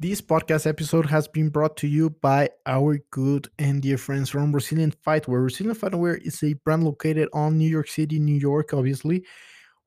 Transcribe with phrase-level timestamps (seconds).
[0.00, 4.50] This podcast episode has been brought to you by our good and dear friends from
[4.50, 5.42] Brazilian Fightwear.
[5.42, 9.26] Brazilian Fightwear is a brand located on New York City, New York, obviously,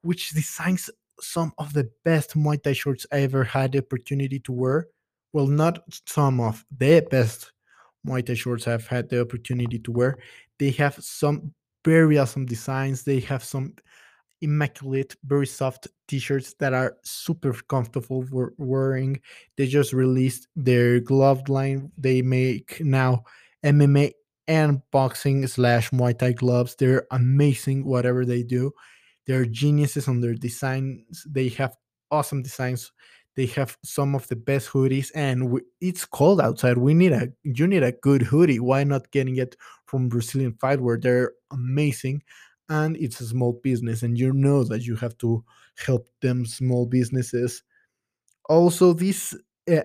[0.04, 4.52] which designs some of the best Muay Thai shorts I ever had the opportunity to
[4.52, 4.86] wear.
[5.34, 7.52] Well, not some of the best
[8.08, 10.20] Muay Thai shorts I've had the opportunity to wear.
[10.60, 13.02] They have some very awesome designs.
[13.02, 13.74] They have some
[14.44, 19.20] immaculate, very soft t-shirts that are super comfortable for wearing.
[19.58, 21.92] They just released their glove line.
[21.98, 23.24] They make now
[23.64, 24.12] MMA
[24.48, 26.76] and boxing slash Muay Thai gloves.
[26.76, 28.72] They're amazing, whatever they do.
[29.26, 31.26] They're geniuses on their designs.
[31.30, 31.76] They have
[32.12, 32.92] awesome designs.
[33.36, 36.78] They have some of the best hoodies, and we, it's cold outside.
[36.78, 38.60] We need a you need a good hoodie.
[38.60, 39.56] Why not getting it
[39.88, 41.02] from Brazilian Fight Fightwear?
[41.02, 42.22] They're amazing
[42.70, 45.44] and it's a small business and you know that you have to
[45.86, 47.64] help them small businesses.
[48.50, 49.36] Also this
[49.72, 49.82] uh,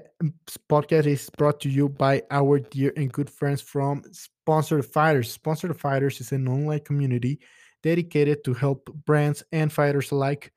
[0.69, 5.31] podcast is brought to you by our dear and good friends from sponsored fighters.
[5.31, 7.39] Sponsored fighters is an online community
[7.83, 10.53] dedicated to help brands and fighters alike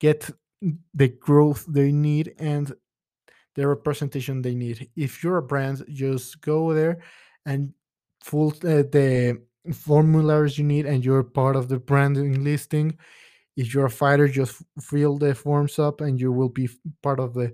[0.00, 0.30] get
[0.94, 2.72] the growth they need and
[3.54, 4.88] the representation they need.
[4.96, 7.02] If you're a brand just go there
[7.46, 7.72] and
[8.22, 9.42] full uh, the
[9.72, 12.98] formulas you need and you're part of the branding listing
[13.56, 16.68] if you're a fighter just fill the forms up and you will be
[17.02, 17.52] part of the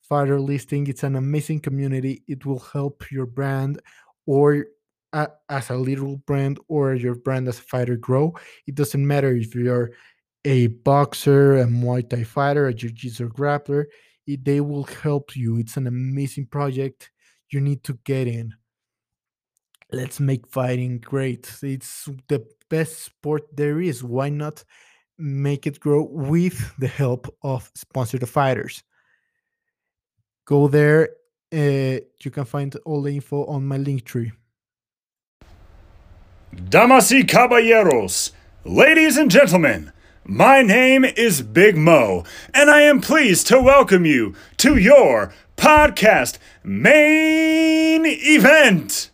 [0.00, 0.86] fighter listing.
[0.86, 2.22] It's an amazing community.
[2.26, 3.80] It will help your brand
[4.26, 4.66] or
[5.12, 8.34] as a little brand or your brand as a fighter grow.
[8.66, 9.92] It doesn't matter if you're
[10.44, 13.84] a boxer a muay thai fighter a jiu-jitsu grappler
[14.26, 15.58] it, they will help you.
[15.58, 17.10] It's an amazing project.
[17.50, 18.54] You need to get in
[19.92, 21.52] let's make fighting great.
[21.62, 24.02] It's the best sport there is.
[24.02, 24.64] Why not
[25.18, 28.82] make it grow with the help of sponsored fighters?
[30.46, 31.10] Go there.
[31.52, 34.32] Uh, you can find all the info on my link tree.
[36.68, 38.32] Damas y caballeros,
[38.64, 39.92] ladies and gentlemen,
[40.24, 46.38] my name is Big Mo, and I am pleased to welcome you to your podcast
[46.62, 49.11] main event.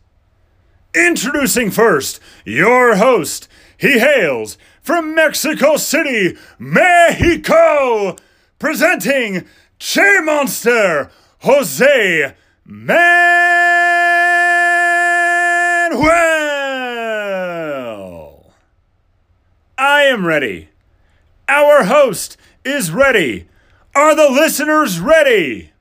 [0.94, 3.48] Introducing first your host.
[3.76, 8.16] He hails from Mexico City, Mexico,
[8.58, 9.44] presenting
[9.78, 11.10] Che Monster,
[11.40, 12.34] Jose
[12.64, 13.34] Manuel.
[19.76, 20.70] I am ready.
[21.48, 23.46] Our host is ready.
[23.94, 25.72] Are the listeners ready?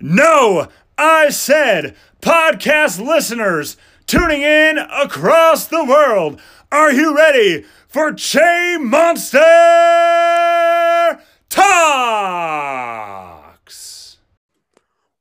[0.00, 3.76] No, I said, podcast listeners,
[4.08, 6.40] tuning in across the world.
[6.72, 9.38] Are you ready for Che Monster
[11.48, 11.78] Talks?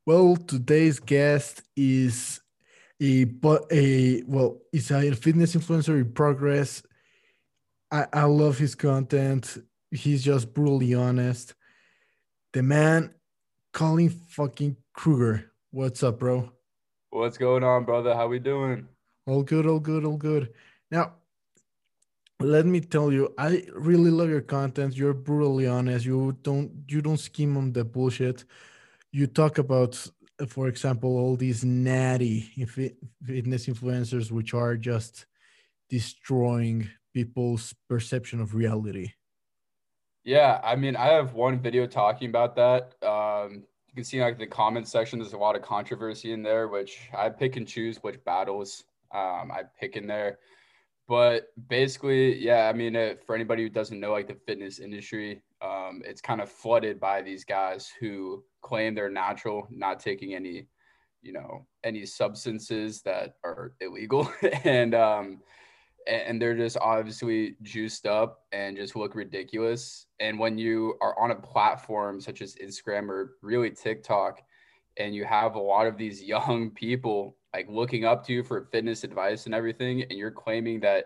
[0.08, 2.42] Well, today's guest is
[3.00, 3.28] a
[3.72, 6.82] a well, is a fitness influencer in progress.
[7.92, 9.60] I, I love his content.
[9.92, 11.54] He's just brutally honest.
[12.54, 13.14] The man,
[13.74, 15.52] Colin fucking Kruger.
[15.72, 16.50] What's up, bro?
[17.10, 18.16] What's going on, brother?
[18.16, 18.88] How we doing?
[19.26, 20.54] All good, all good, all good.
[20.90, 21.16] Now,
[22.40, 24.96] let me tell you, I really love your content.
[24.96, 26.06] You're brutally honest.
[26.06, 28.46] You don't you don't scheme on the bullshit.
[29.12, 30.02] You talk about,
[30.48, 32.42] for example, all these natty
[33.26, 35.26] fitness influencers, which are just
[35.90, 39.12] destroying people's perception of reality.
[40.24, 42.96] Yeah, I mean, I have one video talking about that.
[43.04, 43.64] Um,
[43.98, 47.30] can see like the comment section, there's a lot of controversy in there, which I
[47.30, 50.38] pick and choose which battles um, I pick in there.
[51.08, 52.94] But basically, yeah, I mean,
[53.26, 57.22] for anybody who doesn't know, like the fitness industry, um, it's kind of flooded by
[57.22, 60.68] these guys who claim they're natural, not taking any,
[61.22, 64.32] you know, any substances that are illegal,
[64.64, 65.40] and um,
[66.08, 70.08] and they're just obviously juiced up and just look ridiculous.
[70.20, 74.42] And when you are on a platform such as Instagram or really TikTok,
[74.98, 78.68] and you have a lot of these young people like looking up to you for
[78.72, 81.06] fitness advice and everything, and you're claiming that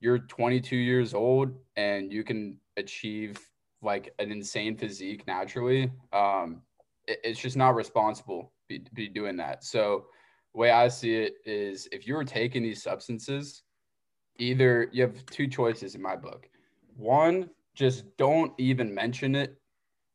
[0.00, 3.38] you're 22 years old and you can achieve
[3.82, 6.62] like an insane physique naturally, um,
[7.06, 9.64] it, it's just not responsible be, be doing that.
[9.64, 10.06] So,
[10.54, 13.63] way I see it is if you were taking these substances,
[14.38, 16.48] either you have two choices in my book.
[16.96, 19.58] One, just don't even mention it.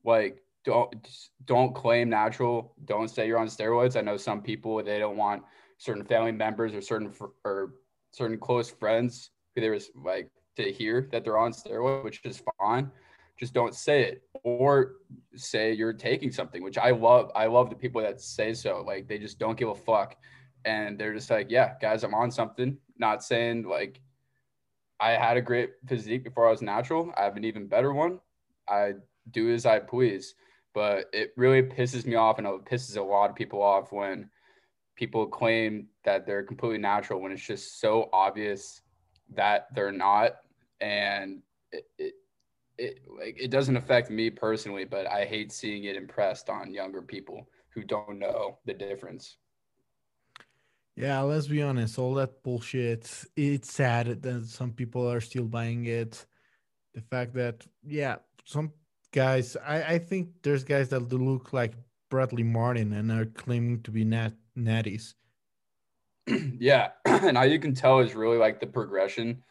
[0.04, 0.94] Like don't
[1.46, 2.74] don't claim natural.
[2.86, 3.98] Don't say you're on steroids.
[3.98, 5.44] I know some people they don't want
[5.78, 7.14] certain family members or certain
[7.44, 7.76] or
[8.12, 12.92] certain close friends who there's like to hear that they're on steroids, which is fine.
[13.38, 14.96] just don't say it or
[15.36, 17.32] say you're taking something, which I love.
[17.36, 18.84] I love the people that say so.
[18.86, 20.18] Like they just don't give a fuck.
[20.66, 22.78] And they're just like, yeah, guys, I'm on something.
[22.98, 24.02] Not saying like
[25.00, 27.14] I had a great physique before I was natural.
[27.18, 28.20] I have an even better one.
[28.68, 28.94] I
[29.32, 30.36] do as I please.
[30.74, 34.30] But it really pisses me off and it pisses a lot of people off when
[34.96, 38.82] people claim that they're completely natural when it's just so obvious
[39.36, 40.38] that they're not.
[40.82, 41.42] And
[41.72, 42.14] it, it
[42.78, 47.02] it like it doesn't affect me personally, but I hate seeing it impressed on younger
[47.02, 49.38] people who don't know the difference.
[51.00, 55.86] Yeah, let's be honest, all that bullshit, it's sad that some people are still buying
[55.86, 56.26] it.
[56.94, 58.74] The fact that, yeah, some
[59.14, 61.74] guys, I, I think there's guys that look like
[62.10, 65.14] Bradley Martyn and are claiming to be nat natties.
[66.60, 69.42] yeah, and all you can tell is really like the progression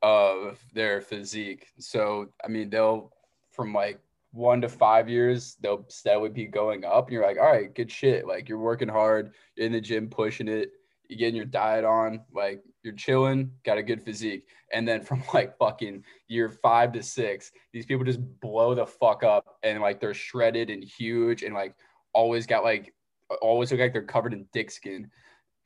[0.00, 1.66] of their physique.
[1.80, 3.12] So, I mean, they'll
[3.50, 3.98] from like
[4.30, 7.06] one to five years, they'll steadily be going up.
[7.06, 8.28] And you're like, all right, good shit.
[8.28, 10.70] Like you're working hard, in the gym, pushing it,
[11.08, 14.46] you're getting your diet on, like you're chilling, got a good physique.
[14.72, 19.22] And then from like fucking year five to six, these people just blow the fuck
[19.22, 21.74] up and like they're shredded and huge and like
[22.12, 22.92] always got like,
[23.40, 25.10] always look like they're covered in dick skin.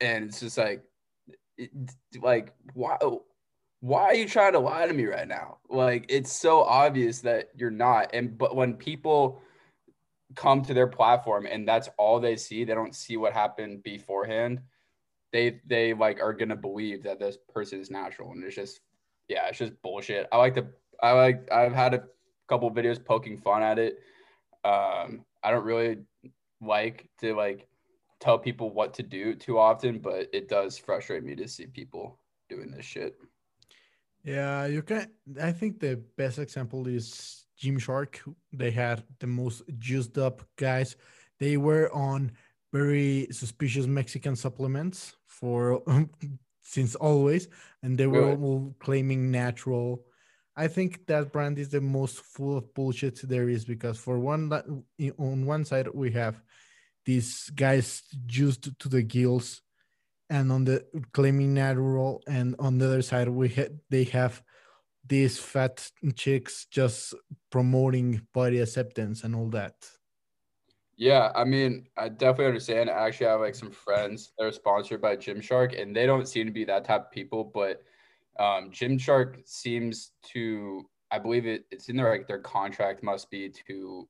[0.01, 0.83] And it's just like,
[1.57, 1.71] it,
[2.21, 3.23] like, wow
[3.81, 5.57] why are you trying to lie to me right now?
[5.69, 8.09] Like it's so obvious that you're not.
[8.13, 9.41] And but when people
[10.35, 14.61] come to their platform and that's all they see, they don't see what happened beforehand.
[15.31, 18.81] They they like are gonna believe that this person is natural, and it's just
[19.27, 20.27] yeah, it's just bullshit.
[20.31, 20.67] I like to
[21.01, 22.03] I like I've had a
[22.47, 23.99] couple videos poking fun at it.
[24.65, 25.97] Um, I don't really
[26.61, 27.67] like to like
[28.19, 32.19] tell people what to do too often, but it does frustrate me to see people
[32.49, 33.15] doing this shit.
[34.23, 35.07] Yeah, you can.
[35.41, 38.19] I think the best example is Gymshark.
[38.51, 40.97] They had the most juiced up guys.
[41.39, 42.31] They were on
[42.71, 45.83] very suspicious Mexican supplements for
[46.63, 47.47] since always,
[47.83, 48.41] and they were really?
[48.41, 50.05] all claiming natural.
[50.55, 54.51] I think that brand is the most full of bullshit there is because for one,
[55.17, 56.41] on one side we have
[57.05, 59.61] these guys juiced to the gills
[60.29, 64.43] and on the claiming natural and on the other side we ha- they have
[65.07, 67.15] these fat chicks just
[67.49, 69.73] promoting body acceptance and all that
[70.99, 75.01] yeah i mean i definitely understand i actually have like some friends that are sponsored
[75.01, 77.81] by gymshark and they don't seem to be that type of people but
[78.39, 83.49] um, gymshark seems to i believe it, it's in their like their contract must be
[83.49, 84.07] to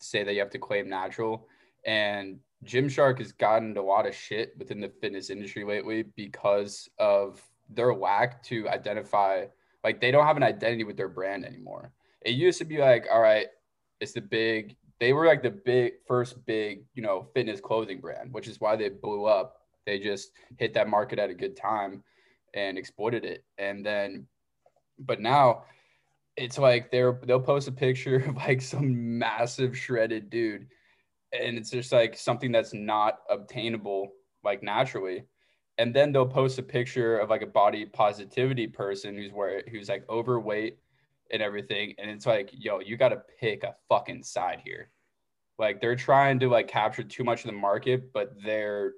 [0.00, 1.46] say that you have to claim natural
[1.86, 7.40] and Gymshark has gotten a lot of shit within the fitness industry lately because of
[7.68, 9.44] their lack to identify,
[9.84, 11.92] like, they don't have an identity with their brand anymore.
[12.22, 13.46] It used to be like, all right,
[14.00, 18.32] it's the big, they were like the big, first big, you know, fitness clothing brand,
[18.32, 19.56] which is why they blew up.
[19.86, 22.02] They just hit that market at a good time
[22.54, 23.44] and exploited it.
[23.58, 24.26] And then,
[24.98, 25.64] but now,
[26.38, 30.66] it's like they're they'll post a picture of like some massive shredded dude
[31.32, 34.12] and it's just like something that's not obtainable
[34.44, 35.24] like naturally
[35.78, 39.88] and then they'll post a picture of like a body positivity person who's where who's
[39.88, 40.78] like overweight
[41.30, 44.90] and everything and it's like yo you got to pick a fucking side here.
[45.58, 48.92] Like they're trying to like capture too much of the market but they're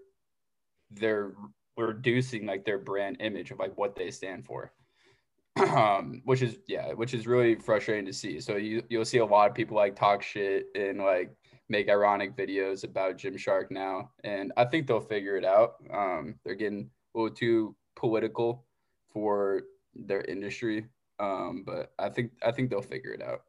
[0.91, 1.33] they're
[1.77, 4.73] reducing like their brand image of like what they stand for.
[5.59, 8.41] Um which is yeah which is really frustrating to see.
[8.41, 11.35] So you you'll see a lot of people like talk shit and like
[11.71, 15.75] make ironic videos about Gymshark now, and I think they'll figure it out.
[15.95, 18.67] Um, they're getting a little too political
[19.13, 19.63] for
[19.95, 20.87] their industry,
[21.21, 23.43] um, but I think I think they'll figure it out.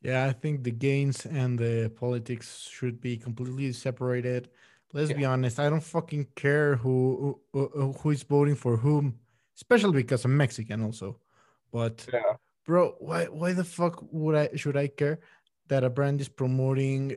[0.00, 4.50] Yeah, I think the gains and the politics should be completely separated.
[4.92, 5.16] Let's yeah.
[5.16, 5.58] be honest.
[5.58, 9.18] I don't fucking care who, who who is voting for whom,
[9.56, 11.18] especially because I'm Mexican also.
[11.72, 12.34] But yeah.
[12.66, 15.20] bro, why why the fuck would I should I care?
[15.68, 17.16] that a brand is promoting,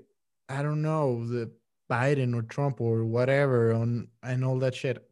[0.50, 1.52] I don't know, the
[1.90, 5.06] Biden or Trump or whatever on and all that shit.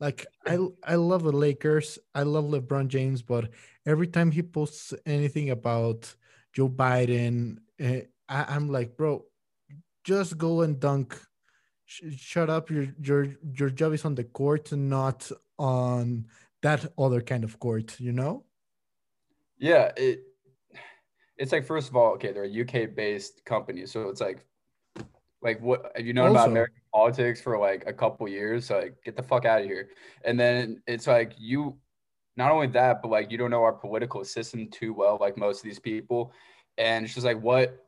[0.00, 1.98] Like I I love the Lakers.
[2.14, 3.50] I love LeBron James, but
[3.86, 6.14] every time he posts anything about
[6.52, 9.24] Joe Biden, uh, I, am like, bro,
[10.04, 11.16] just go and dunk.
[11.84, 12.70] Sh- shut up.
[12.70, 16.26] Your your your job is on the court, not on
[16.62, 18.00] that other kind of court.
[18.00, 18.44] You know?
[19.58, 20.22] Yeah, it
[21.36, 24.44] it's like first of all, okay, they're a UK based company, so it's like,
[25.42, 28.66] like what have you known also, about American politics for like a couple years?
[28.66, 29.90] So like, get the fuck out of here.
[30.24, 31.76] And then it's like you,
[32.36, 35.58] not only that, but like you don't know our political system too well, like most
[35.58, 36.32] of these people.
[36.78, 37.84] And it's just like, what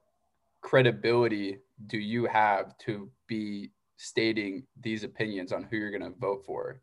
[0.60, 6.44] credibility do you have to be stating these opinions on who you're going to vote
[6.44, 6.80] for?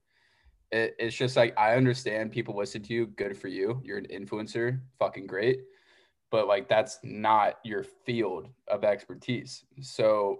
[0.71, 3.07] It, it's just like, I understand people listen to you.
[3.07, 3.81] Good for you.
[3.83, 4.79] You're an influencer.
[4.97, 5.61] Fucking great.
[6.31, 9.65] But like, that's not your field of expertise.
[9.81, 10.39] So,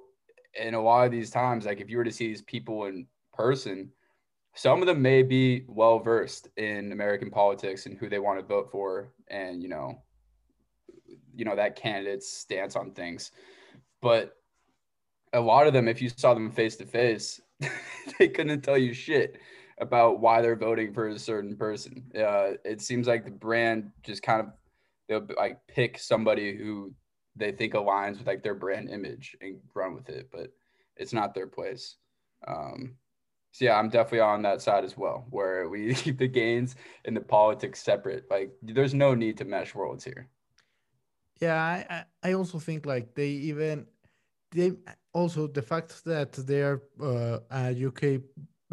[0.53, 3.07] in a lot of these times, like, if you were to see these people in
[3.33, 3.91] person,
[4.55, 8.45] some of them may be well versed in American politics and who they want to
[8.45, 10.01] vote for, and you know,
[11.35, 13.31] you know that candidate's stance on things.
[14.01, 14.35] But
[15.33, 17.39] a lot of them, if you saw them face to face,
[18.19, 19.39] they couldn't tell you shit
[19.79, 22.03] about why they're voting for a certain person.
[22.15, 24.47] Uh, it seems like the brand just kind of
[25.07, 26.93] they'll like pick somebody who
[27.39, 30.51] they think aligns with like their brand image and run with it, but
[30.97, 31.95] it's not their place.
[32.47, 32.95] Um,
[33.51, 37.15] so yeah, I'm definitely on that side as well, where we keep the gains and
[37.15, 38.25] the politics separate.
[38.29, 40.29] Like, there's no need to mesh worlds here.
[41.41, 43.85] Yeah, I I also think like they even
[44.51, 44.73] they
[45.13, 48.21] also the fact that they're uh, a UK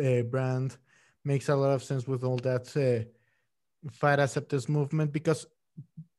[0.05, 0.77] uh, brand
[1.25, 3.05] makes a lot of sense with all that uh,
[3.93, 5.47] fat acceptance movement because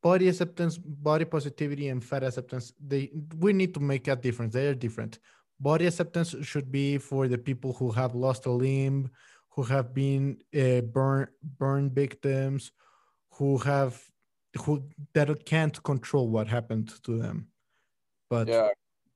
[0.01, 4.53] body acceptance, body positivity, and fat acceptance they we need to make a difference.
[4.53, 5.19] They are different
[5.59, 9.09] body acceptance should be for the people who have lost a limb,
[9.49, 11.27] who have been uh, burn
[11.57, 12.71] burn victims,
[13.31, 14.01] who have
[14.61, 17.47] who that can't control what happened to them.
[18.29, 18.69] But yeah,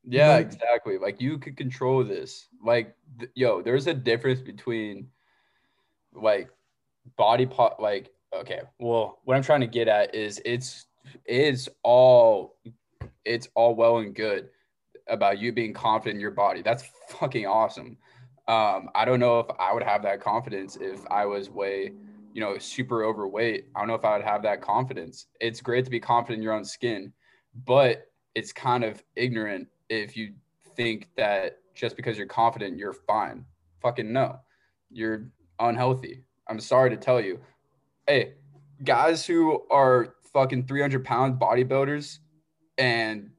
[0.04, 0.98] yeah, exactly.
[0.98, 2.48] Like you could control this.
[2.64, 5.08] Like, th- yo, there's a difference between
[6.14, 6.50] like
[7.18, 7.80] body part.
[7.80, 10.88] Like, okay, well, what I'm trying to get at is it's
[11.26, 12.58] it's all
[13.26, 14.50] it's all well and good
[15.08, 16.62] about you being confident in your body.
[16.62, 17.98] That's fucking awesome.
[18.48, 21.94] Um, I don't know if I would have that confidence if I was way,
[22.34, 23.68] you know, super overweight.
[23.76, 25.28] I don't know if I would have that confidence.
[25.40, 27.14] It's great to be confident in your own skin,
[27.66, 30.34] but it's kind of ignorant if you
[30.76, 33.46] think that just because you're confident, you're fine.
[33.82, 34.40] Fucking no.
[34.90, 35.28] You're
[35.60, 36.24] unhealthy.
[36.48, 37.40] I'm sorry to tell you.
[38.12, 38.34] Hey,
[38.84, 42.20] guys who are fucking 300 pound bodybuilders
[42.78, 43.30] and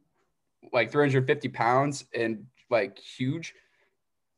[0.73, 3.53] like 350 pounds and like huge,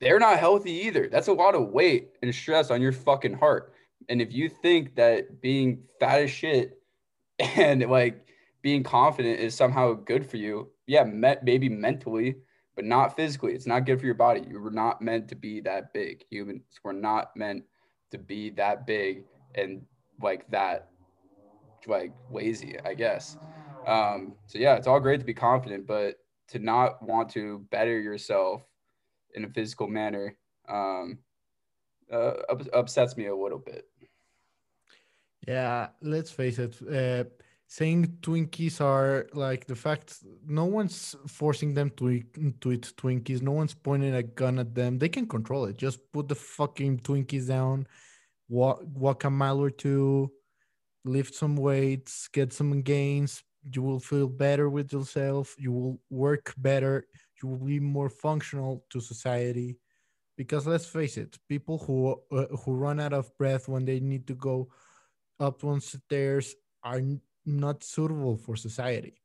[0.00, 1.08] they're not healthy either.
[1.08, 3.74] That's a lot of weight and stress on your fucking heart.
[4.08, 6.80] And if you think that being fat as shit
[7.38, 8.26] and like
[8.60, 12.34] being confident is somehow good for you, yeah, maybe mentally,
[12.74, 13.52] but not physically.
[13.52, 14.42] It's not good for your body.
[14.50, 16.24] You were not meant to be that big.
[16.28, 17.62] Humans were not meant
[18.10, 19.22] to be that big
[19.54, 19.82] and
[20.20, 20.88] like that,
[21.86, 23.36] like lazy, I guess.
[23.86, 26.16] Um, so yeah, it's all great to be confident, but
[26.48, 28.62] to not want to better yourself
[29.34, 30.36] in a physical manner
[30.68, 31.18] um,
[32.12, 32.32] uh,
[32.72, 33.86] upsets me a little bit.
[35.46, 36.76] Yeah, let's face it.
[36.82, 37.24] Uh,
[37.66, 43.42] saying Twinkies are like the fact no one's forcing them to eat, to eat Twinkies.
[43.42, 44.98] No one's pointing a gun at them.
[44.98, 45.76] They can control it.
[45.76, 47.86] Just put the fucking Twinkies down,
[48.48, 50.32] walk walk a mile or two,
[51.04, 55.54] lift some weights, get some gains, you will feel better with yourself.
[55.58, 57.06] You will work better.
[57.42, 59.78] You will be more functional to society.
[60.36, 64.26] Because let's face it people who uh, who run out of breath when they need
[64.26, 64.68] to go
[65.40, 67.00] up one stairs are
[67.46, 69.22] not suitable for society.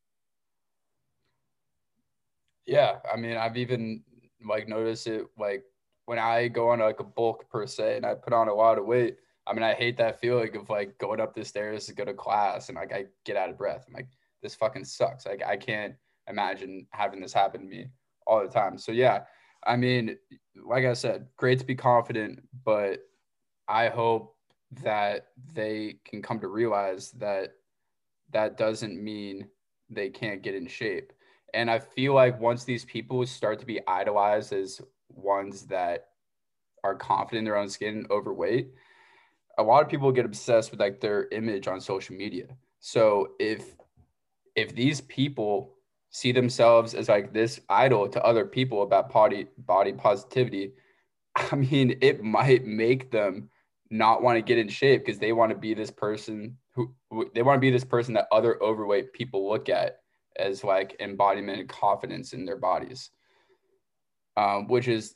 [2.66, 4.04] Yeah i mean i've even
[4.46, 5.64] like noticed it like
[6.10, 8.78] when i go on like a bulk per se and i put on a lot
[8.80, 11.94] of weight i mean i hate that feeling of like going up the stairs to
[11.94, 14.08] go to class and like i get out of breath i'm like
[14.42, 15.26] this fucking sucks.
[15.26, 15.96] Like I can't
[16.28, 17.88] imagine having this happen to me
[18.26, 18.78] all the time.
[18.78, 19.24] So yeah,
[19.66, 20.18] I mean,
[20.56, 23.00] like I said, great to be confident, but
[23.68, 24.36] I hope
[24.84, 27.54] that they can come to realize that
[28.32, 29.48] that doesn't mean
[29.90, 31.12] they can't get in shape.
[31.54, 34.80] And I feel like once these people start to be idolized as
[35.22, 36.08] ones that
[36.84, 38.70] are confident in their own skin and overweight,
[39.58, 42.48] a lot of people get obsessed with like their image on social media.
[42.80, 43.76] So if
[44.56, 45.76] if these people
[46.12, 50.74] see themselves as like this idol to other people about body body positivity,
[51.36, 53.50] I mean, it might make them
[53.92, 56.94] not want to get in shape because they want to be this person who,
[57.34, 60.00] they want to be this person that other overweight people look at
[60.38, 63.10] as like embodiment and confidence in their bodies,
[64.40, 65.16] um, which is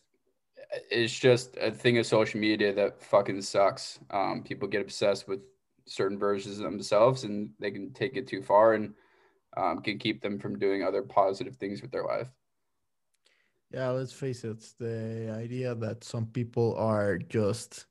[0.92, 4.00] it's just a thing of social media that fucking sucks.
[4.10, 5.40] Um, people get obsessed with
[5.86, 8.94] certain versions of themselves and they can take it too far and
[9.56, 12.30] um, can keep them from doing other positive things with their life.
[13.72, 14.62] Yeah, let's face it.
[14.80, 17.86] The idea that some people are just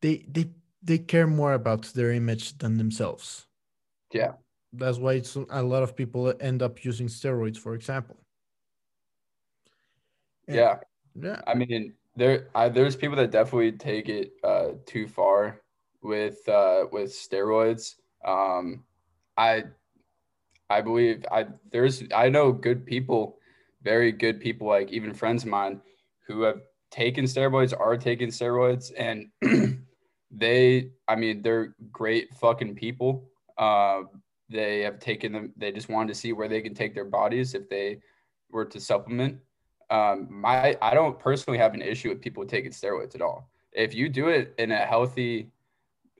[0.00, 0.50] they they
[0.82, 3.46] they care more about their image than themselves.
[4.12, 4.32] Yeah.
[4.72, 8.23] That's why it's, a lot of people end up using steroids, for example.
[10.48, 10.78] And- Yeah.
[11.20, 11.40] Yeah.
[11.46, 15.60] I mean, there I, there's people that definitely take it uh, too far
[16.02, 17.94] with uh, with steroids.
[18.24, 18.84] Um,
[19.36, 19.64] I
[20.70, 23.38] I believe I there's I know good people,
[23.82, 25.80] very good people, like even friends of mine,
[26.26, 26.60] who have
[26.90, 29.30] taken steroids, are taking steroids, and
[30.30, 33.28] they I mean they're great fucking people.
[33.58, 34.02] Uh,
[34.48, 35.52] they have taken them.
[35.56, 38.00] They just wanted to see where they can take their bodies if they
[38.50, 39.38] were to supplement
[39.90, 43.48] um, my I don't personally have an issue with people taking steroids at all.
[43.72, 45.50] If you do it in a healthy,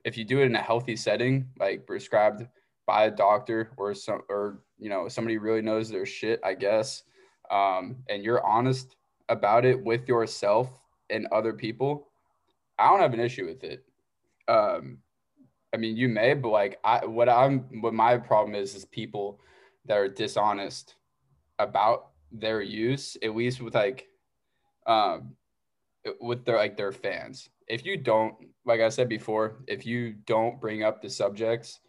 [0.03, 2.45] if you do it in a healthy setting, like prescribed
[2.85, 7.03] by a doctor or some or you know somebody really knows their shit, I guess,
[7.49, 8.95] um, and you're honest
[9.29, 10.69] about it with yourself
[11.09, 12.07] and other people,
[12.77, 13.83] I don't have an issue with it.
[14.47, 14.99] Um,
[15.73, 19.39] I mean, you may, but like I, what I'm, what my problem is, is people
[19.85, 20.95] that are dishonest
[21.59, 24.07] about their use, at least with like,
[24.87, 25.35] um,
[26.21, 27.49] with their like their fans.
[27.67, 31.79] If you don't, like I said before, if you don't bring up the subjects,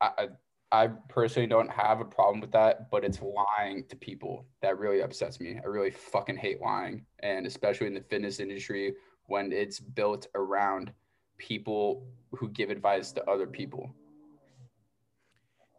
[0.00, 0.28] I,
[0.70, 5.02] I personally don't have a problem with that, but it's lying to people that really
[5.02, 5.60] upsets me.
[5.62, 8.94] I really fucking hate lying, and especially in the fitness industry
[9.26, 10.92] when it's built around
[11.38, 13.94] people who give advice to other people.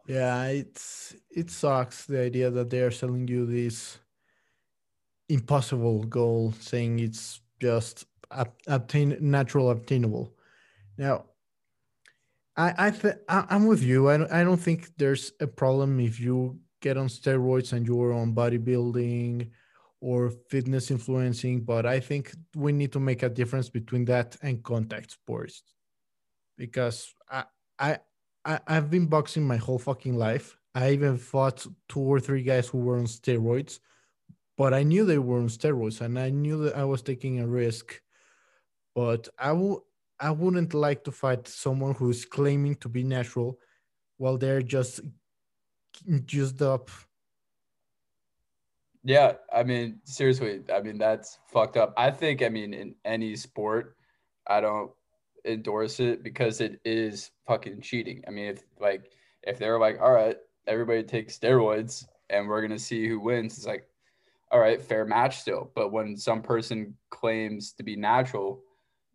[0.06, 3.98] Yeah, it's it sucks the idea that they are selling you this
[5.28, 8.06] impossible goal, saying it's just
[8.66, 10.34] obtain natural obtainable.
[10.98, 11.26] Now,
[12.56, 14.08] I I th- I'm with you.
[14.08, 18.12] I don't, I don't think there's a problem if you get on steroids and you're
[18.12, 19.50] on bodybuilding
[20.00, 24.62] or fitness influencing, but I think we need to make a difference between that and
[24.62, 25.62] contact sports
[26.56, 27.44] because I
[27.78, 27.98] I
[28.46, 30.56] I, I've been boxing my whole fucking life.
[30.74, 33.80] I even fought two or three guys who were on steroids,
[34.56, 37.46] but I knew they were on steroids and I knew that I was taking a
[37.46, 38.00] risk.
[38.94, 39.50] But I
[40.18, 43.58] I wouldn't like to fight someone who's claiming to be natural
[44.16, 45.00] while they're just
[46.24, 46.90] juiced up.
[49.02, 51.92] Yeah, I mean, seriously, I mean that's fucked up.
[51.96, 53.96] I think, I mean, in any sport,
[54.46, 54.90] I don't
[55.46, 58.22] endorse it because it is fucking cheating.
[58.26, 62.78] I mean, if like if they're like, all right, everybody takes steroids and we're gonna
[62.78, 63.88] see who wins, it's like,
[64.50, 65.70] all right, fair match still.
[65.74, 68.62] But when some person claims to be natural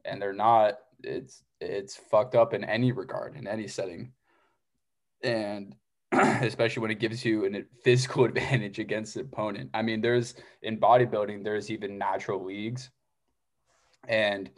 [0.06, 4.12] and they're not, it's it's fucked up in any regard, in any setting.
[5.24, 5.76] And
[6.12, 9.70] especially when it gives you a physical advantage against the opponent.
[9.74, 12.89] I mean, there's in bodybuilding, there's even natural leagues.
[14.08, 14.50] And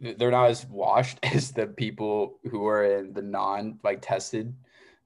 [0.00, 4.54] they're not as washed as the people who are in the non like tested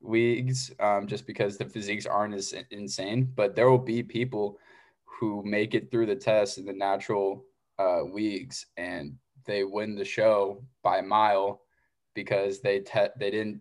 [0.01, 4.59] leagues um, just because the physiques aren't as insane but there will be people
[5.05, 7.44] who make it through the test in the natural
[7.79, 11.62] uh, leagues and they win the show by a mile
[12.14, 13.61] because they te- they didn't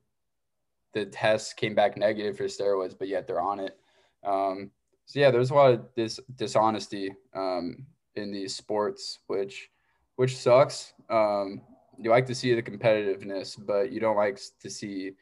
[0.93, 3.77] the test came back negative for steroids but yet they're on it.
[4.23, 4.71] Um,
[5.05, 7.85] so yeah there's a lot of this dishonesty um,
[8.15, 9.69] in these sports which
[10.17, 11.61] which sucks um,
[11.97, 15.13] you like to see the competitiveness, but you don't like to see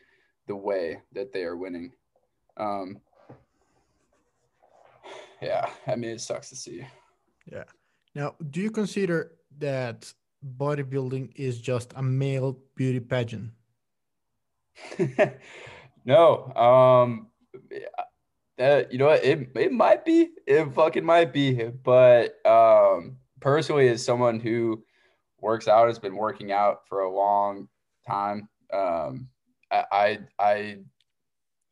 [0.47, 1.91] the way that they are winning.
[2.57, 2.99] Um,
[5.41, 6.85] yeah, I mean, it sucks to see.
[7.51, 7.63] Yeah.
[8.13, 10.11] Now, do you consider that
[10.57, 13.51] bodybuilding is just a male beauty pageant?
[16.05, 16.53] no.
[16.55, 17.27] Um,
[18.57, 19.23] that you know what?
[19.23, 20.29] It it might be.
[20.47, 21.69] It fucking might be.
[21.83, 24.83] But um, personally, as someone who
[25.41, 27.67] works out has been working out for a long
[28.07, 28.47] time.
[28.73, 29.29] Um,
[29.71, 30.77] I, I,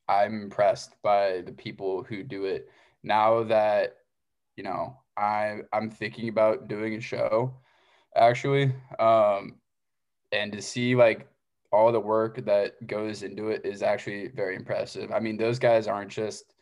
[0.07, 2.69] I, am impressed by the people who do it
[3.03, 3.97] now that,
[4.55, 7.53] you know, I, I'm thinking about doing a show
[8.15, 8.73] actually.
[8.99, 9.55] Um,
[10.31, 11.27] and to see like
[11.71, 15.11] all the work that goes into it is actually very impressive.
[15.11, 16.53] I mean, those guys aren't just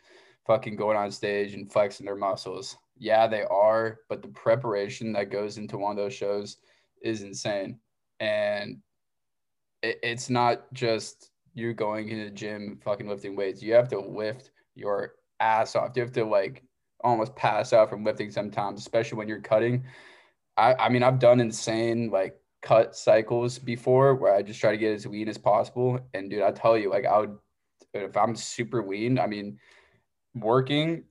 [0.46, 2.78] fucking going on stage and flexing their muscles.
[2.98, 6.58] Yeah, they are, but the preparation that goes into one of those shows
[7.02, 7.80] is insane.
[8.20, 8.78] And
[9.82, 13.62] it, it's not just you going in the gym, fucking lifting weights.
[13.62, 15.92] You have to lift your ass off.
[15.96, 16.64] You have to like
[17.04, 19.84] almost pass out from lifting sometimes, especially when you're cutting.
[20.58, 24.78] I, I mean, I've done insane like cut cycles before where I just try to
[24.78, 26.00] get as lean as possible.
[26.14, 27.38] And dude, I tell you, like I would,
[27.94, 29.58] if I'm super lean, I mean,
[30.36, 31.04] working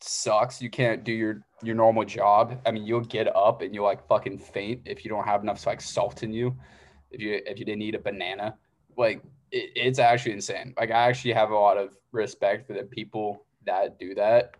[0.00, 0.60] sucks.
[0.60, 2.60] You can't do your your normal job.
[2.66, 5.66] I mean, you'll get up and you'll like fucking faint if you don't have enough
[5.66, 6.56] like salt in you.
[7.10, 8.56] if you if you didn't eat a banana,
[8.96, 10.74] like it, it's actually insane.
[10.78, 14.52] Like I actually have a lot of respect for the people that do that.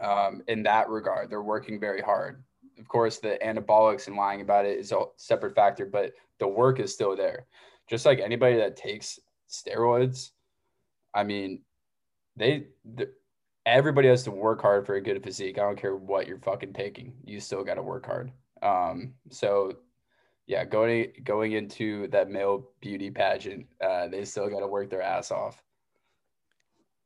[0.00, 2.42] Um, in that regard, they're working very hard.
[2.78, 6.80] Of course, the anabolics and lying about it is a separate factor, but the work
[6.80, 7.46] is still there.
[7.88, 10.30] Just like anybody that takes steroids,
[11.14, 11.62] I mean,
[12.36, 13.08] they the,
[13.66, 15.58] everybody has to work hard for a good physique.
[15.58, 17.14] I don't care what you're fucking taking.
[17.24, 18.30] You still got to work hard.
[18.62, 19.76] Um, so
[20.46, 25.02] yeah, going going into that male beauty pageant, uh, they still got to work their
[25.02, 25.62] ass off.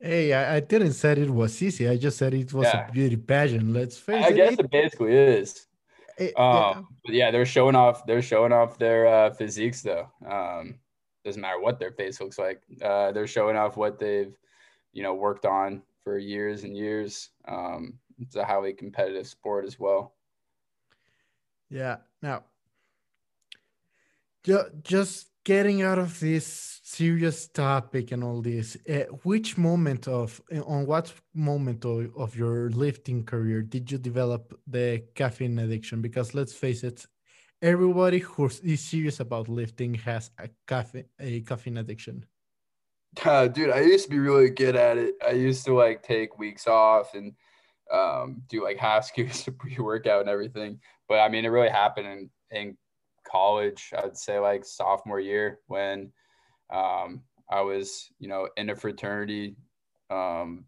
[0.01, 1.89] Hey, I, I, didn't said it was easy.
[1.89, 2.87] I just said it was yeah.
[2.87, 3.73] a beauty pageant.
[3.73, 4.33] Let's face I it.
[4.33, 5.67] I guess it basically is.
[6.17, 7.13] It, um, yeah.
[7.25, 7.31] yeah.
[7.33, 8.07] they're showing off.
[8.07, 10.09] They're showing off their uh, physiques though.
[10.29, 10.77] Um,
[11.25, 12.63] doesn't matter what their face looks like.
[12.83, 14.37] Uh, they're showing off what they've,
[14.93, 17.31] you know, worked on for years and years.
[17.47, 20.15] Um, it's a highly competitive sport as well.
[21.71, 21.97] Yeah.
[22.23, 22.45] Now,
[24.83, 30.61] just getting out of this serious topic and all this, uh, which moment of, eh,
[30.61, 36.03] on what moment of, of your lifting career did you develop the caffeine addiction?
[36.03, 37.07] Because let's face it,
[37.63, 42.25] everybody who is serious about lifting has a caffeine, a caffeine addiction.
[43.25, 45.15] Uh, dude, I used to be really good at it.
[45.27, 47.35] I used to like take weeks off and
[47.93, 50.81] um, do like half scoops of pre-workout and everything.
[51.09, 52.77] But I mean, it really happened in, in
[53.31, 56.13] college, I'd say like sophomore year when
[56.71, 59.57] um, I was, you know, in a fraternity
[60.11, 60.65] um,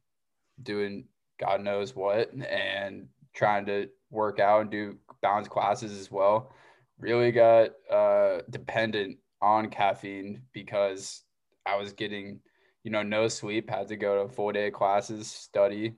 [0.62, 1.04] doing
[1.38, 6.52] God knows what and trying to work out and do balance classes as well.
[6.98, 11.22] Really got uh, dependent on caffeine because
[11.66, 12.40] I was getting,
[12.82, 15.94] you know, no sleep, had to go to full day classes, study,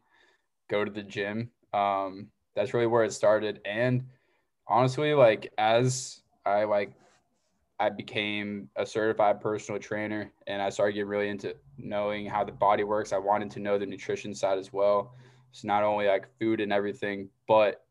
[0.68, 1.50] go to the gym.
[1.72, 3.60] Um, that's really where it started.
[3.64, 4.04] And
[4.66, 6.92] honestly, like as I like
[7.78, 12.52] I became a certified personal trainer and I started getting really into knowing how the
[12.52, 13.12] body works.
[13.12, 15.14] I wanted to know the nutrition side as well.
[15.50, 17.84] It's not only like food and everything, but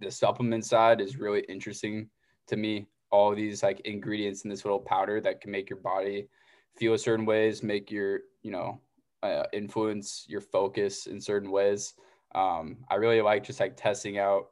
[0.00, 2.08] the supplement side is really interesting
[2.48, 2.88] to me.
[3.12, 6.28] All these like ingredients in this little powder that can make your body
[6.76, 8.80] feel certain ways, make your, you know,
[9.22, 11.94] uh, influence your focus in certain ways.
[12.34, 14.46] Um, I really like just like testing out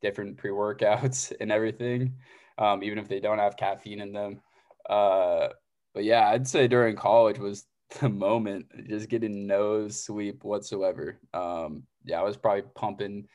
[0.00, 2.14] different pre workouts and everything,
[2.58, 4.40] um, even if they don't have caffeine in them.
[4.88, 5.48] Uh,
[5.94, 7.66] but yeah, I'd say during college was
[8.00, 11.18] the moment, just getting no sleep whatsoever.
[11.34, 13.28] Um, yeah, I was probably pumping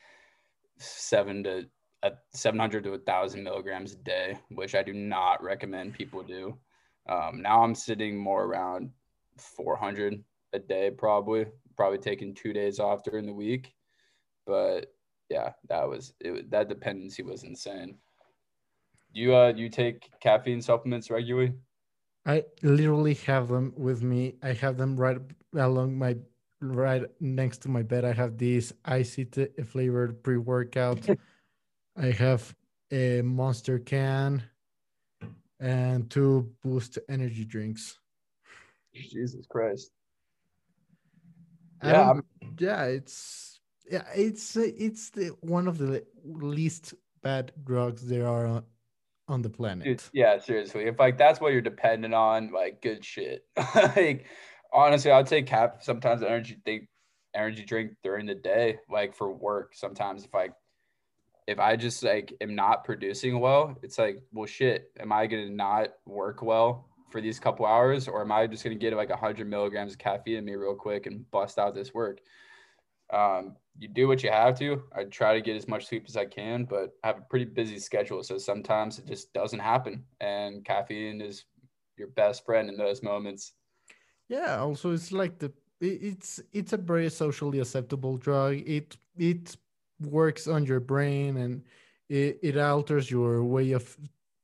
[0.78, 1.66] seven to
[2.02, 6.56] a 700 to a thousand milligrams a day, which I do not recommend people do.
[7.08, 8.90] Um, now I'm sitting more around
[9.38, 13.74] 400 a day, probably, probably taking two days off during the week.
[14.46, 14.92] But
[15.28, 16.50] yeah, that was it.
[16.50, 17.96] That dependency was insane.
[19.12, 21.52] You uh, you take caffeine supplements regularly?
[22.26, 24.34] I literally have them with me.
[24.42, 25.18] I have them right
[25.54, 26.16] along my
[26.60, 28.04] right next to my bed.
[28.04, 31.08] I have this icy t- flavored pre workout.
[31.96, 32.54] I have
[32.92, 34.42] a monster can
[35.60, 37.98] and two boost energy drinks.
[38.94, 39.90] Jesus Christ.
[41.82, 42.14] Yeah,
[42.58, 48.64] yeah, it's yeah, it's it's the one of the least bad drugs there are
[49.28, 49.84] on the planet.
[49.84, 50.84] Dude, yeah, seriously.
[50.84, 53.44] If like that's what you're dependent on, like good shit.
[53.74, 54.26] like
[54.72, 56.88] honestly, I'll take cap sometimes energy think
[57.34, 59.74] energy drink during the day, like for work.
[59.74, 60.48] Sometimes if I
[61.48, 65.48] if I just like am not producing well, it's like, well shit, am I gonna
[65.48, 69.48] not work well for these couple hours or am I just gonna get like hundred
[69.48, 72.20] milligrams of caffeine in me real quick and bust out this work?
[73.10, 74.82] Um, you do what you have to.
[74.94, 77.46] I try to get as much sleep as I can, but I have a pretty
[77.46, 78.22] busy schedule.
[78.22, 80.04] So sometimes it just doesn't happen.
[80.20, 81.46] And caffeine is
[81.96, 83.52] your best friend in those moments.
[84.28, 84.58] Yeah.
[84.58, 88.56] Also, it's like the, it's, it's a very socially acceptable drug.
[88.66, 89.56] It, it
[90.00, 91.62] works on your brain and
[92.08, 93.96] it, it alters your way of,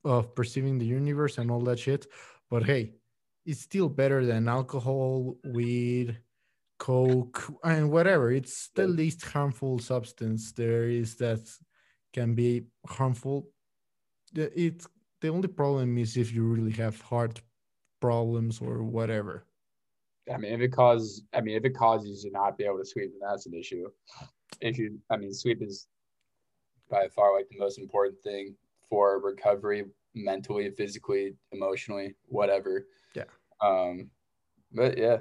[0.04, 2.06] of perceiving the universe and all that shit.
[2.50, 2.94] But hey,
[3.46, 6.18] it's still better than alcohol, weed,
[6.78, 8.30] coke and whatever.
[8.30, 11.40] It's the least harmful substance there is that
[12.12, 13.48] can be harmful.
[14.34, 14.84] It
[15.20, 17.40] the only problem is if you really have heart
[18.00, 19.46] problems or whatever.
[20.32, 22.84] I mean if it causes i mean if it causes you not be able to
[22.86, 23.84] sleep then that's an issue
[24.64, 25.86] if you i mean sleep is
[26.90, 28.54] by far like the most important thing
[28.88, 33.24] for recovery mentally physically emotionally whatever yeah
[33.60, 34.10] um
[34.74, 35.18] but yeah,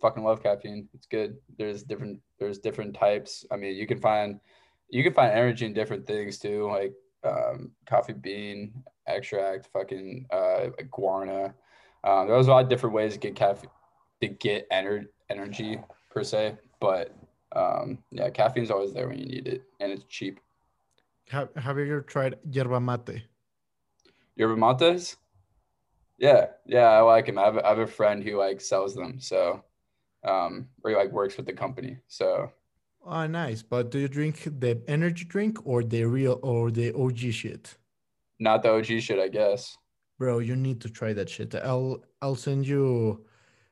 [0.00, 0.88] fucking love caffeine.
[0.94, 1.36] It's good.
[1.58, 3.44] There's different there's different types.
[3.50, 4.40] I mean, you can find
[4.88, 8.72] you can find energy in different things too, like um, coffee bean,
[9.06, 11.54] extract, fucking uh, guarana.
[12.02, 13.70] Um, there was a lot of different ways to get caffeine
[14.22, 15.78] to get ener- energy
[16.10, 17.14] per se, but
[17.54, 20.40] um, yeah, caffeine's always there when you need it, and it's cheap.
[21.30, 23.24] Have, have you ever tried yerba mate?
[24.36, 25.16] Yerba mates?
[26.18, 27.38] Yeah, yeah, I like them.
[27.38, 29.64] I have, I have a friend who like sells them, so
[30.24, 31.98] um, or he like works with the company.
[32.08, 32.50] So
[33.06, 33.62] Oh, nice.
[33.62, 37.76] But do you drink the energy drink or the real or the OG shit?
[38.38, 39.76] not the OG shit, I guess.
[40.18, 41.54] Bro, you need to try that shit.
[41.54, 43.26] I'll I'll send you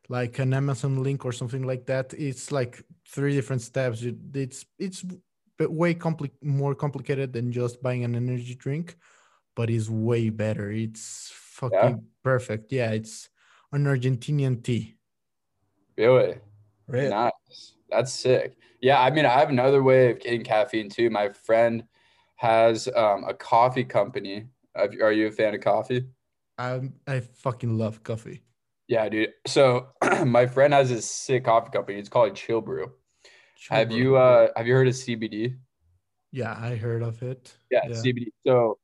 [0.09, 2.15] like an Amazon link or something like that.
[2.15, 4.03] It's like three different steps.
[4.35, 5.05] It's it's
[5.59, 8.97] way compli- more complicated than just buying an energy drink,
[9.55, 10.71] but it's way better.
[10.71, 12.73] It's fucking perfect.
[12.73, 13.29] Yeah, it's
[13.73, 14.97] an Argentinian tea.
[15.97, 16.37] Really?
[16.87, 17.09] Right.
[17.09, 17.75] Nice.
[17.91, 18.57] That's sick.
[18.81, 21.11] Yeah, I mean, I have another way of getting caffeine too.
[21.11, 21.85] My friend
[22.37, 24.49] has um, a coffee company.
[24.75, 26.07] Are you a fan of coffee?
[26.59, 28.43] I I fucking love coffee.
[28.93, 29.33] Yeah, dude.
[29.47, 29.87] So
[30.27, 31.99] my friend has this sick coffee company.
[31.99, 32.93] It's called Chill Brew.
[33.71, 35.57] Have Chill you uh have you heard of CBD?
[36.31, 37.57] Yeah, I heard of it.
[37.71, 38.27] Yeah, CBD.
[38.47, 38.79] So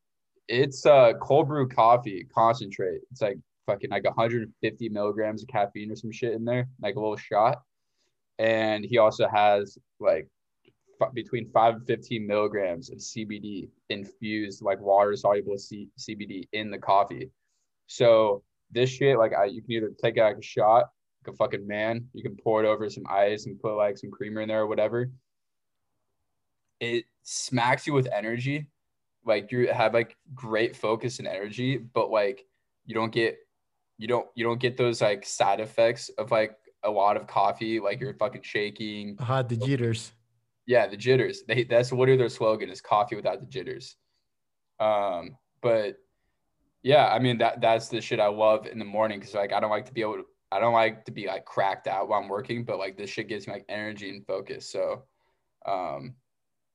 [0.49, 3.03] it's uh cold brew coffee concentrate.
[3.11, 7.01] It's like fucking like 150 milligrams of caffeine or some shit in there, like a
[7.01, 7.61] little shot.
[8.38, 10.27] And he also has like
[11.03, 16.71] f- between five and 15 milligrams of CBD infused, like water soluble C- CBD in
[16.71, 17.31] the coffee.
[17.88, 20.87] So this shit, like I, you can either take like a shot,
[21.26, 22.07] like a fucking man.
[22.12, 24.66] You can pour it over some ice and put like some creamer in there or
[24.66, 25.11] whatever.
[26.81, 28.66] It smacks you with energy
[29.24, 32.46] like you have like great focus and energy but like
[32.87, 33.37] you don't get
[33.98, 37.81] you don't you don't get those like side effects of like a lot of coffee
[37.81, 40.12] like you're fucking shaking Ah, the jitters.
[40.66, 43.96] yeah the jitters they that's literally their slogan is coffee without the jitters
[44.81, 45.96] um but
[46.83, 49.61] yeah i mean that that's the shit i love in the morning because like i
[49.61, 52.21] don't like to be able to i don't like to be like cracked out while
[52.21, 55.03] i'm working but like this shit gives me like energy and focus so
[55.67, 56.14] um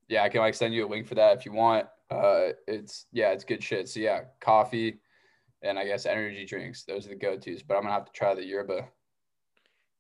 [0.10, 3.06] yeah i can like send you a link for that if you want uh it's
[3.12, 5.00] yeah it's good shit so yeah coffee
[5.62, 8.36] and i guess energy drinks those are the go-to's but i'm gonna have to try
[8.36, 8.88] the yerba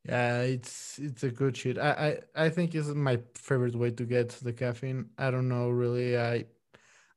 [0.06, 1.78] Yeah, it's it's a good shit.
[1.78, 5.10] I, I I think it's my favorite way to get the caffeine.
[5.18, 6.18] I don't know really.
[6.18, 6.46] I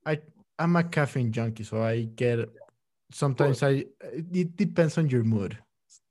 [0.06, 0.20] I
[0.58, 2.48] I'm a caffeine junkie, so I get
[3.10, 5.58] sometimes I it depends on your mood,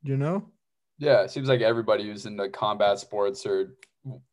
[0.03, 0.51] you know?
[0.97, 3.75] yeah it seems like everybody who's in the combat sports or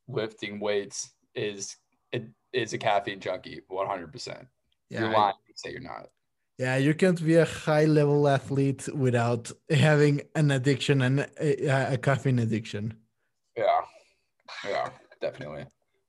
[0.06, 1.76] lifting weights is
[2.12, 4.46] it is a caffeine junkie 100%
[4.90, 6.08] yeah, you're lying you say you're not
[6.58, 11.98] Yeah, you can't be a high level athlete without having an addiction and a, a
[11.98, 12.94] caffeine addiction.
[13.56, 13.80] Yeah,
[14.68, 14.88] yeah,
[15.20, 15.64] definitely.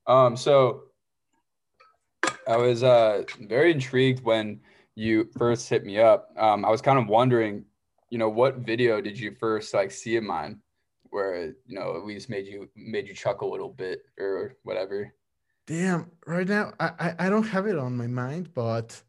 [0.06, 0.84] Um, so
[2.46, 4.60] I was uh very intrigued when
[4.94, 6.30] you first hit me up.
[6.36, 7.64] Um, I was kind of wondering,
[8.10, 10.60] you know, what video did you first like see of mine,
[11.10, 15.12] where you know at least made you made you chuckle a little bit or whatever.
[15.66, 19.00] Damn, right now I, I, don't have it on my mind, but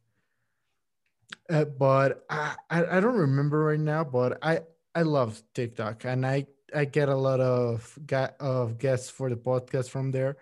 [1.49, 4.61] uh, but I, I don't remember right now, but I
[4.93, 7.99] I love TikTok and I I get a lot of
[8.39, 10.37] of guests for the podcast from there.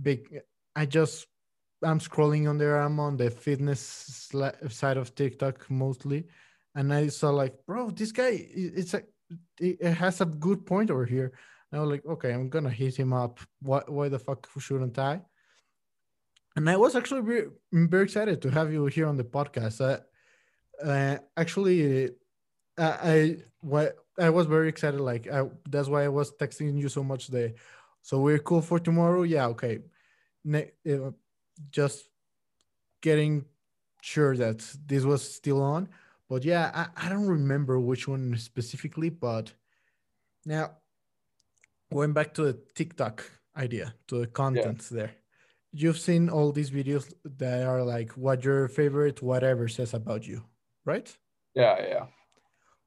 [0.00, 0.40] Big
[0.74, 1.26] I just
[1.82, 2.80] I'm scrolling on there.
[2.80, 4.30] I'm on the fitness
[4.68, 6.26] side of TikTok mostly,
[6.74, 9.02] and I saw like, bro, this guy, it's a
[9.58, 11.32] it has a good point over here.
[11.70, 13.40] And I was like, okay, I'm gonna hit him up.
[13.60, 15.22] Why why the fuck shouldn't I?
[16.56, 19.80] And I was actually very, very excited to have you here on the podcast.
[19.80, 20.00] Uh,
[20.86, 22.10] uh, actually,
[22.76, 25.00] I what I was very excited.
[25.00, 27.26] Like I, that's why I was texting you so much.
[27.26, 27.54] Today.
[28.02, 29.22] so we're cool for tomorrow.
[29.22, 29.78] Yeah, okay.
[30.44, 31.12] Ne- uh,
[31.70, 32.04] just
[33.00, 33.44] getting
[34.00, 35.88] sure that this was still on.
[36.28, 39.10] But yeah, I, I don't remember which one specifically.
[39.10, 39.52] But
[40.46, 40.72] now
[41.92, 43.24] going back to the TikTok
[43.56, 45.12] idea, to the content there
[45.72, 50.44] you've seen all these videos that are like what your favorite whatever says about you,
[50.84, 51.16] right?
[51.54, 52.06] Yeah, yeah.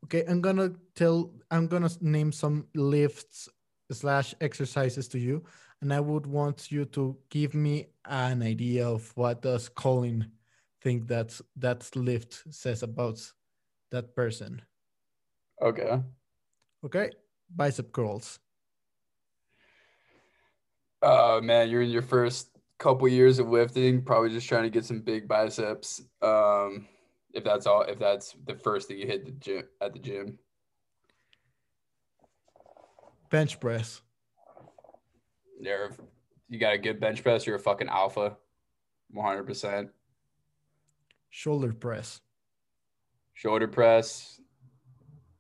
[0.06, 3.50] Okay, I'm gonna tell I'm gonna name some lifts
[3.92, 5.44] slash exercises to you,
[5.86, 10.32] and I would want you to give me an idea of what does Colin
[10.82, 13.22] think that that lift says about
[13.92, 14.64] that person.
[15.62, 16.02] Okay.
[16.84, 17.12] Okay,
[17.56, 18.40] bicep curls.
[21.04, 24.86] Oh man, you're in your first couple years of lifting, probably just trying to get
[24.86, 26.02] some big biceps.
[26.24, 26.88] Um,
[27.32, 30.40] if that's all, if that's the first thing you hit the gym at the gym.
[33.30, 34.02] Bench press,
[35.60, 35.92] You're,
[36.50, 37.46] you got a good bench press.
[37.46, 38.38] You're a fucking alpha,
[39.12, 39.90] one hundred percent.
[41.30, 42.22] shoulder press,
[43.34, 44.40] shoulder press,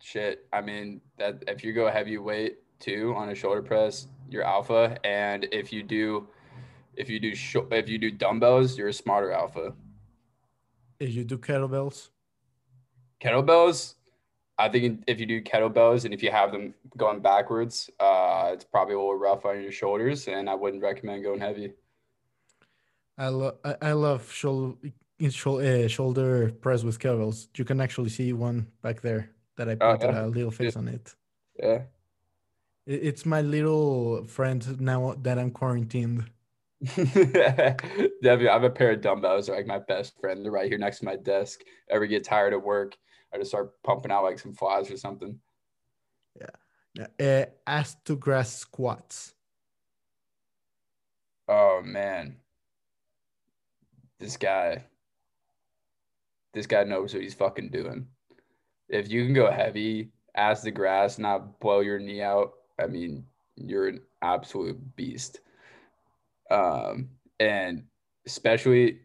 [0.02, 0.48] shit.
[0.52, 5.48] I mean that if you go heavyweight too on a shoulder press, you're alpha, and
[5.52, 6.28] if you do,
[6.96, 9.74] if you do sh- if you do dumbbells, you're a smarter alpha.
[11.00, 12.10] If you do kettlebells,
[13.22, 13.96] kettlebells,
[14.58, 18.25] I think if you do kettlebells and if you have them going backwards, uh,
[18.56, 21.74] it's probably a little rough on your shoulders, and I wouldn't recommend going heavy.
[23.18, 24.78] I love I, love shoulder
[25.22, 27.48] uh, shoulder press with kettlebells.
[27.56, 30.26] You can actually see one back there that I put oh, yeah.
[30.26, 30.80] a little face yeah.
[30.80, 31.16] on it.
[31.58, 31.82] Yeah,
[32.86, 36.30] it's my little friend now that I'm quarantined.
[36.96, 39.48] Definitely, I have a pair of dumbbells.
[39.48, 40.44] They're like my best friend.
[40.44, 41.62] They're right here next to my desk.
[41.90, 42.98] Ever get tired of work,
[43.34, 45.40] I just start pumping out like some flies or something.
[46.40, 46.48] Yeah.
[47.20, 49.34] Uh, ass to grass squats.
[51.48, 52.38] Oh man,
[54.20, 54.86] this guy,
[56.54, 58.08] this guy knows what he's fucking doing.
[58.88, 63.26] If you can go heavy, ass to grass, not blow your knee out, I mean,
[63.56, 65.42] you're an absolute beast.
[66.50, 67.84] Um, and
[68.26, 69.00] especially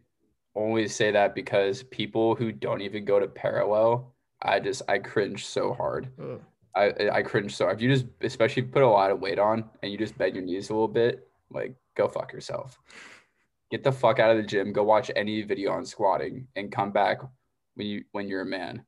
[0.55, 5.45] only say that because people who don't even go to parallel, I just I cringe
[5.45, 6.09] so hard.
[6.21, 6.41] Ugh.
[6.75, 7.69] I I cringe so.
[7.69, 10.43] If you just especially put a lot of weight on and you just bend your
[10.43, 12.79] knees a little bit, like go fuck yourself.
[13.69, 14.73] Get the fuck out of the gym.
[14.73, 17.19] Go watch any video on squatting and come back
[17.75, 18.83] when you when you're a man.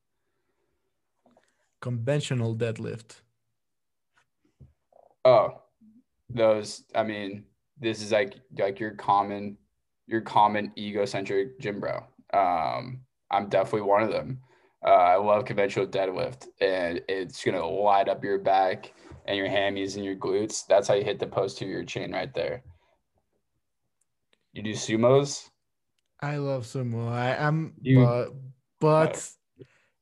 [1.82, 3.22] Conventional deadlift.
[5.26, 5.62] Oh,
[6.30, 6.84] those.
[6.96, 7.46] I mean,
[7.80, 9.58] this is like like your common,
[10.08, 12.04] your common egocentric gym bro.
[12.34, 14.40] Um, I'm definitely one of them.
[14.86, 18.94] Uh, I love conventional deadlift, and it's gonna light up your back
[19.26, 20.66] and your hammies and your glutes.
[20.68, 22.64] That's how you hit the posterior chain right there.
[24.52, 25.50] You do sumos.
[26.22, 27.10] I love sumo.
[27.10, 28.34] I am, but
[28.80, 29.30] but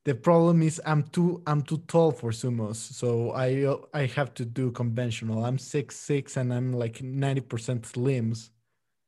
[0.03, 4.45] the problem is I'm too I'm too tall for sumos, so I I have to
[4.45, 5.45] do conventional.
[5.45, 8.49] I'm six six and I'm like ninety percent limbs.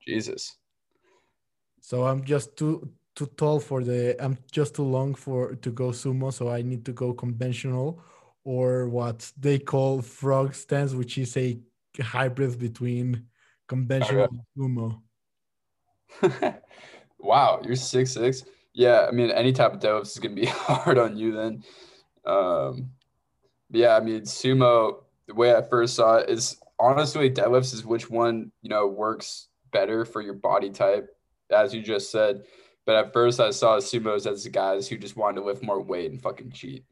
[0.06, 0.56] Jesus.
[1.82, 4.16] So I'm just too too tall for the.
[4.24, 8.02] I'm just too long for to go sumo, so I need to go conventional,
[8.44, 11.60] or what they call frog stance, which is a
[12.02, 13.28] hybrid between
[13.68, 14.28] conventional yeah.
[14.30, 14.42] and
[16.32, 16.62] sumo.
[17.20, 18.44] wow, you're six six.
[18.74, 21.64] Yeah, I mean, any type of deadlifts is gonna be hard on you then.
[22.26, 22.90] Um,
[23.70, 25.04] yeah, I mean, sumo.
[25.28, 29.48] The way I first saw it is honestly deadlifts is which one you know works
[29.72, 31.10] better for your body type,
[31.52, 32.44] as you just said.
[32.86, 35.82] But at first, I saw sumos as the guys who just wanted to lift more
[35.82, 36.84] weight and fucking cheat.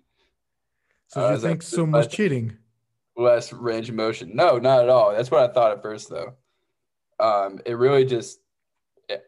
[1.07, 2.57] So uh, you think sumo's cheating?
[3.17, 4.31] Less range of motion?
[4.33, 5.11] No, not at all.
[5.11, 6.33] That's what I thought at first, though.
[7.19, 8.39] Um, it really just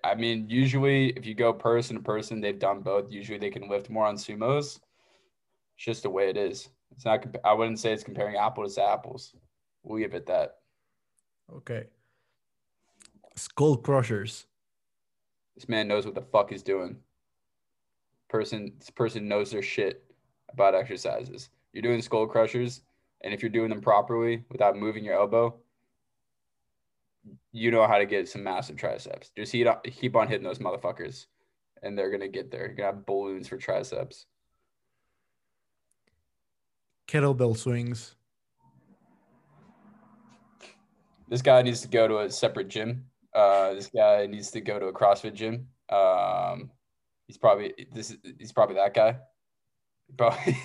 [0.04, 3.12] I mean, usually if you go person to person, they've done both.
[3.12, 4.80] Usually they can lift more on sumos.
[5.76, 6.70] It's just the way it is.
[6.92, 7.26] It's not.
[7.44, 9.36] I wouldn't say it's comparing apples to apples.
[9.84, 10.58] We'll give it that.
[11.52, 11.86] Okay.
[13.36, 14.46] Skull crushers.
[15.56, 16.98] This man knows what the fuck he's doing.
[18.28, 20.04] Person, this person knows their shit
[20.52, 21.50] about exercises.
[21.72, 22.82] You're doing skull crushers,
[23.22, 25.56] and if you're doing them properly without moving your elbow,
[27.52, 29.32] you know how to get some massive triceps.
[29.36, 31.28] Just keep keep on hitting those motherfuckers,
[31.82, 32.68] and they're gonna get there.
[32.68, 34.26] You're gonna have balloons for triceps.
[37.08, 38.16] Kettlebell swings.
[41.30, 43.06] This guy needs to go to a separate gym.
[43.34, 45.68] Uh, this guy needs to go to a CrossFit gym.
[45.90, 46.72] Um,
[47.28, 48.16] he's probably this.
[48.38, 49.18] He's probably that guy.
[50.18, 50.56] Probably,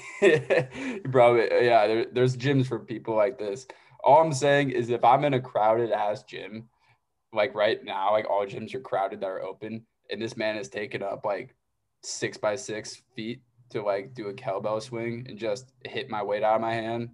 [1.11, 1.87] probably yeah.
[1.87, 3.67] There, there's gyms for people like this.
[4.05, 6.69] All I'm saying is if I'm in a crowded ass gym,
[7.33, 10.69] like right now, like all gyms are crowded that are open, and this man has
[10.69, 11.55] taken up like
[12.03, 16.43] six by six feet to like do a kettlebell swing and just hit my weight
[16.43, 17.11] out of my hand.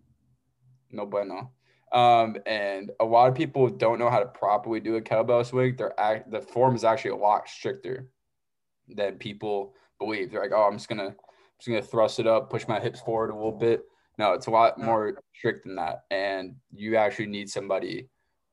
[0.90, 1.52] No bueno.
[1.94, 5.76] Um, and a lot of people don't know how to properly do a kettlebell swing.
[5.76, 8.10] They're act, the form is actually a lot stricter
[8.88, 10.32] than people believe.
[10.32, 11.14] They're like, oh, I'm just gonna, I'm
[11.60, 13.84] just gonna thrust it up, push my hips forward a little bit.
[14.18, 16.04] No, it's a lot more strict than that.
[16.10, 18.08] And you actually need somebody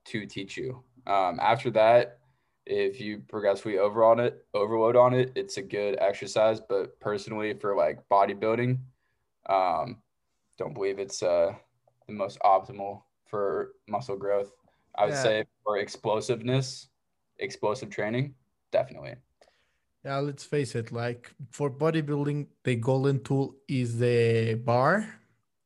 [0.06, 0.84] to teach you.
[1.08, 2.20] Um, after that,
[2.68, 6.62] if you progressively over on it, overload on it, it's a good exercise.
[6.62, 8.78] But personally, for like bodybuilding,
[9.50, 9.98] um,
[10.60, 11.54] don't believe it's uh,
[12.06, 13.02] the most optimal
[13.32, 14.52] for muscle growth.
[14.96, 15.24] I would yeah.
[15.24, 16.90] say for explosiveness,
[17.40, 18.36] explosive training,
[18.72, 19.16] definitely.
[20.06, 20.92] Yeah, let's face it.
[20.92, 25.22] Like for bodybuilding, the golden tool is the bar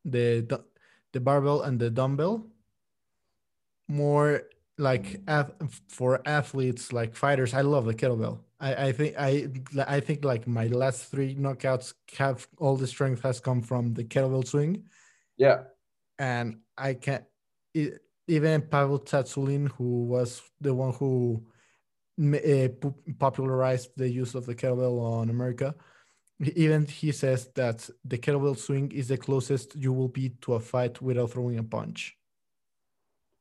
[0.05, 0.61] the
[1.11, 2.45] the barbell and the dumbbell
[3.88, 4.43] more
[4.78, 5.20] like
[5.88, 9.47] for athletes like fighters i love the kettlebell I, I think i
[9.88, 14.03] i think like my last three knockouts have all the strength has come from the
[14.03, 14.84] kettlebell swing
[15.38, 15.63] Yeah.
[16.20, 17.26] and i can
[18.28, 21.45] even Pavel Tsatsouline, who was the one who
[22.17, 22.67] uh,
[23.19, 25.76] popularized the use of the kettlebell on america
[26.55, 30.59] even he says that the kettlebell swing is the closest you will be to a
[30.59, 32.17] fight without throwing a punch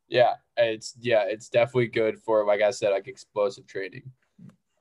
[0.08, 4.10] Yeah, it's yeah, it's definitely good for like I said, like explosive training.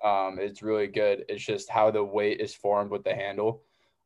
[0.04, 1.26] Um, it's really good.
[1.30, 3.64] It's just how the weight is formed with the handle.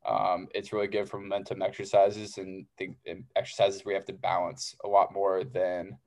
[0.08, 4.14] Um, it's really good for momentum exercises and the and exercises where you have to
[4.14, 5.98] balance a lot more than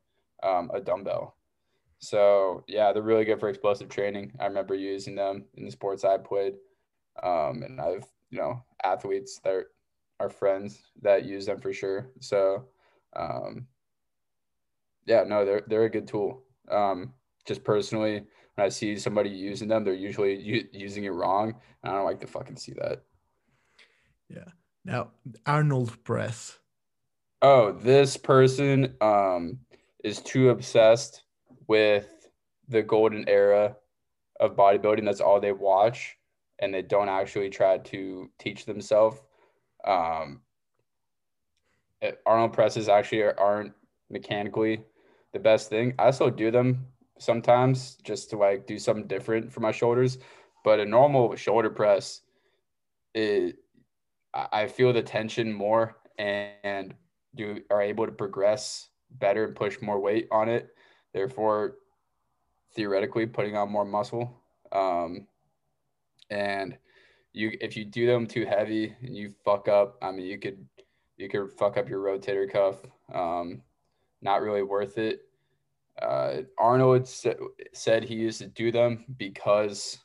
[0.44, 1.38] um, a dumbbell.
[2.00, 4.34] So yeah, they're really good for explosive training.
[4.40, 6.56] I remember using them in the sports I played,
[7.22, 9.68] um, and I've you know athletes that are,
[10.20, 12.10] are friends that use them for sure.
[12.22, 12.66] So
[13.16, 13.68] um,
[15.06, 16.44] yeah, no, they're they're a good tool.
[16.70, 17.14] Um,
[17.46, 18.24] just personally,
[18.56, 22.06] when I see somebody using them, they're usually u- using it wrong, and I don't
[22.06, 23.04] like to fucking see that.
[24.86, 25.12] Now
[25.46, 26.58] arnold press
[27.42, 29.60] Oh, this person um
[30.04, 31.24] is too obsessed
[31.68, 32.08] with
[32.68, 33.76] the golden era
[34.40, 35.06] of bodybuilding.
[35.06, 36.18] That's all they watch,
[36.60, 39.18] and they don't actually try to teach themselves.
[39.86, 40.42] Um,
[42.26, 43.74] Arnold presses actually aren't
[44.10, 44.84] mechanically
[45.34, 45.94] the best thing.
[46.00, 46.88] I still do them
[47.20, 50.18] sometimes just to like do something different for my shoulders,
[50.64, 52.22] but a normal shoulder press,
[53.14, 53.58] it
[54.34, 56.94] I feel the tension more and
[57.36, 60.70] you are able to progress better and push more weight on it.
[61.14, 61.76] Therefore,
[62.74, 64.42] theoretically, putting on more muscle.
[64.72, 65.28] Um,
[66.30, 66.78] and
[67.34, 70.66] you, if you do them too heavy and you fuck up, I mean, you could,
[71.18, 72.78] you could fuck up your rotator cuff.
[73.14, 73.62] Um,
[74.22, 75.22] not really worth it.
[76.02, 79.98] Uh, Arnold said he used to do them because,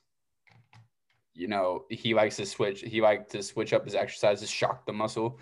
[1.37, 2.81] you know, he likes to switch.
[2.81, 5.39] He liked to switch up his exercises, shock the muscle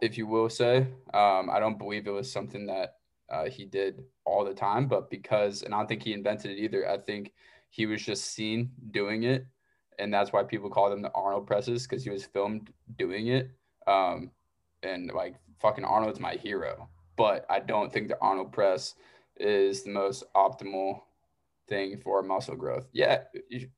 [0.00, 0.86] if you will say.
[1.14, 2.94] Um, I don't believe it was something that
[3.30, 6.58] uh, he did all the time, but because, and I don't think he invented it
[6.58, 6.88] either.
[6.88, 7.32] I think
[7.70, 9.46] he was just seen doing it,
[9.98, 13.50] and that's why people call them the Arnold presses because he was filmed doing it.
[13.86, 14.30] Um,
[14.82, 18.94] and like fucking Arnold's my hero, but I don't think the Arnold press
[19.36, 21.00] is the most optimal
[21.68, 22.86] thing for muscle growth.
[22.92, 23.22] Yeah,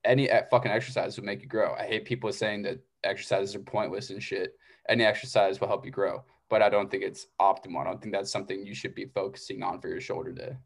[0.04, 1.74] any fucking exercise will make you grow.
[1.78, 4.54] I hate people saying that exercises are pointless and shit
[4.88, 6.24] any exercise will help you grow.
[6.48, 7.82] But I don't think it's optimal.
[7.82, 10.56] I don't think that's something you should be focusing on for your shoulder day.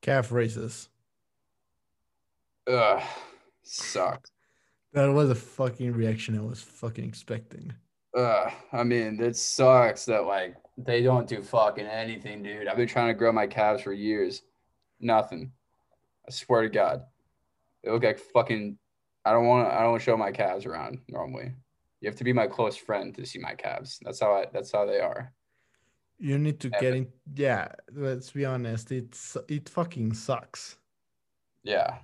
[0.00, 0.88] calf raises
[2.68, 3.02] Ugh,
[3.62, 4.30] sucks.
[4.92, 7.72] that was a fucking reaction i was fucking expecting
[8.16, 12.68] Ugh, I mean, it sucks that like they don't do fucking anything, dude.
[12.68, 14.42] I've been trying to grow my calves for years.
[15.02, 15.52] Nothing.
[16.26, 17.02] I swear to God.
[17.84, 18.78] They look like fucking
[19.24, 21.54] I don't want to I don't show my calves around normally.
[22.00, 23.98] You have to be my close friend to see my calves.
[24.02, 25.34] That's how I that's how they are.
[26.18, 30.78] you need to Yeah, get in yeah let's be honest it's it fucking sucks
[31.62, 31.98] Yeah.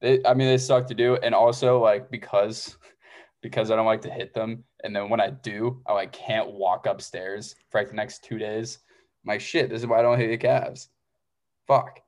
[0.00, 1.16] They, I mean, they suck to do.
[1.16, 2.76] And also, like, because
[3.42, 4.64] because I don't like to hit them.
[4.84, 8.38] And then when I do, I like can't walk upstairs for like the next two
[8.38, 8.78] days.
[9.24, 10.88] My shit, this is why I don't hit the calves.
[11.66, 12.00] Fuck.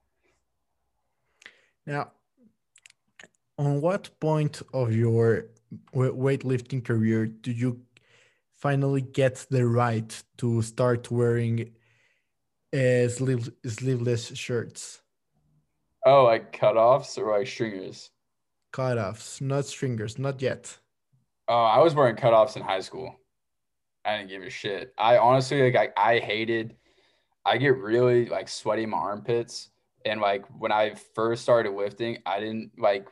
[1.86, 2.12] Now,
[3.58, 5.46] on what point of your
[5.94, 7.80] weightlifting career do you
[8.56, 11.70] finally get the right to start wearing
[12.72, 15.02] uh, sleeve, sleeveless shirts,
[16.06, 18.10] Oh, like cutoffs or like stringers?
[18.72, 20.78] cutoffs, not stringers, not yet?
[21.48, 23.14] Oh, I was wearing cutoffs in high school.
[24.04, 24.92] I didn't give a shit.
[24.98, 26.76] I honestly like I, I hated
[27.46, 29.70] I get really like sweaty in my armpits.
[30.04, 33.08] And like when I first started lifting, I didn't like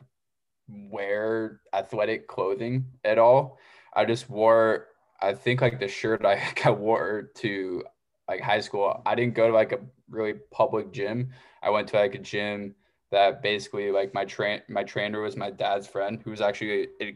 [0.67, 3.57] wear athletic clothing at all.
[3.93, 4.87] I just wore
[5.21, 7.83] I think like the shirt I, I wore to
[8.27, 9.01] like high school.
[9.05, 9.79] I didn't go to like a
[10.09, 11.31] really public gym.
[11.61, 12.75] I went to like a gym
[13.11, 17.15] that basically like my train my trainer was my dad's friend who was actually a,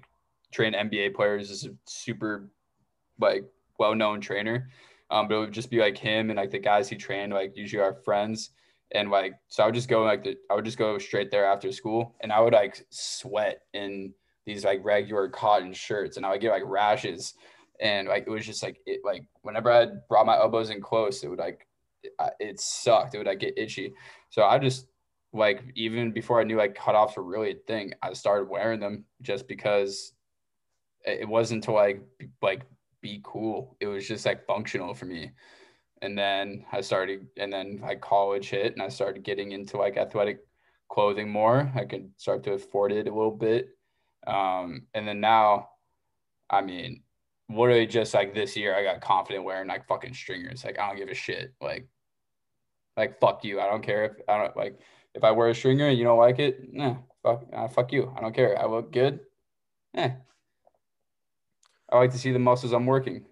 [0.52, 2.50] train NBA players is a super
[3.20, 3.44] like
[3.80, 4.70] well-known trainer.
[5.10, 7.56] Um, but it would just be like him and like the guys he trained, like
[7.56, 8.52] usually our friends.
[8.92, 11.46] And like, so I would just go like the, I would just go straight there
[11.46, 14.14] after school and I would like sweat in
[14.46, 17.34] these like regular cotton shirts and I would get like rashes.
[17.82, 21.24] And like, it was just like, it like, whenever I brought my elbows in close,
[21.24, 21.68] it would like,
[22.40, 23.14] it, sucked.
[23.14, 23.94] It would like get itchy.
[24.30, 24.88] So I just
[25.34, 29.04] like, even before I knew like cutoffs were really a thing, I started wearing them
[29.22, 30.14] just because
[31.06, 32.02] it wasn't to like
[32.42, 32.64] like
[33.02, 33.76] be cool.
[33.80, 35.32] It was just like functional for me.
[36.02, 39.98] And then I started, and then like college hit, and I started getting into like
[39.98, 40.40] athletic
[40.90, 41.72] clothing more.
[41.76, 43.70] I could start to afford it a little bit,
[44.26, 45.70] um, and then now,
[46.50, 47.04] I mean,
[47.50, 50.64] literally just like this year, I got confident wearing like fucking stringers.
[50.64, 51.54] Like I don't give a shit.
[51.62, 51.88] Like,
[52.96, 53.60] like fuck you.
[53.60, 54.80] I don't care if I don't like
[55.14, 56.74] if I wear a stringer and you don't like it.
[56.74, 58.14] Nah, fuck, uh, fuck you.
[58.16, 58.60] I don't care.
[58.60, 59.20] I look good.
[59.96, 60.12] Eh.
[61.90, 63.26] I like to see the muscles I'm working.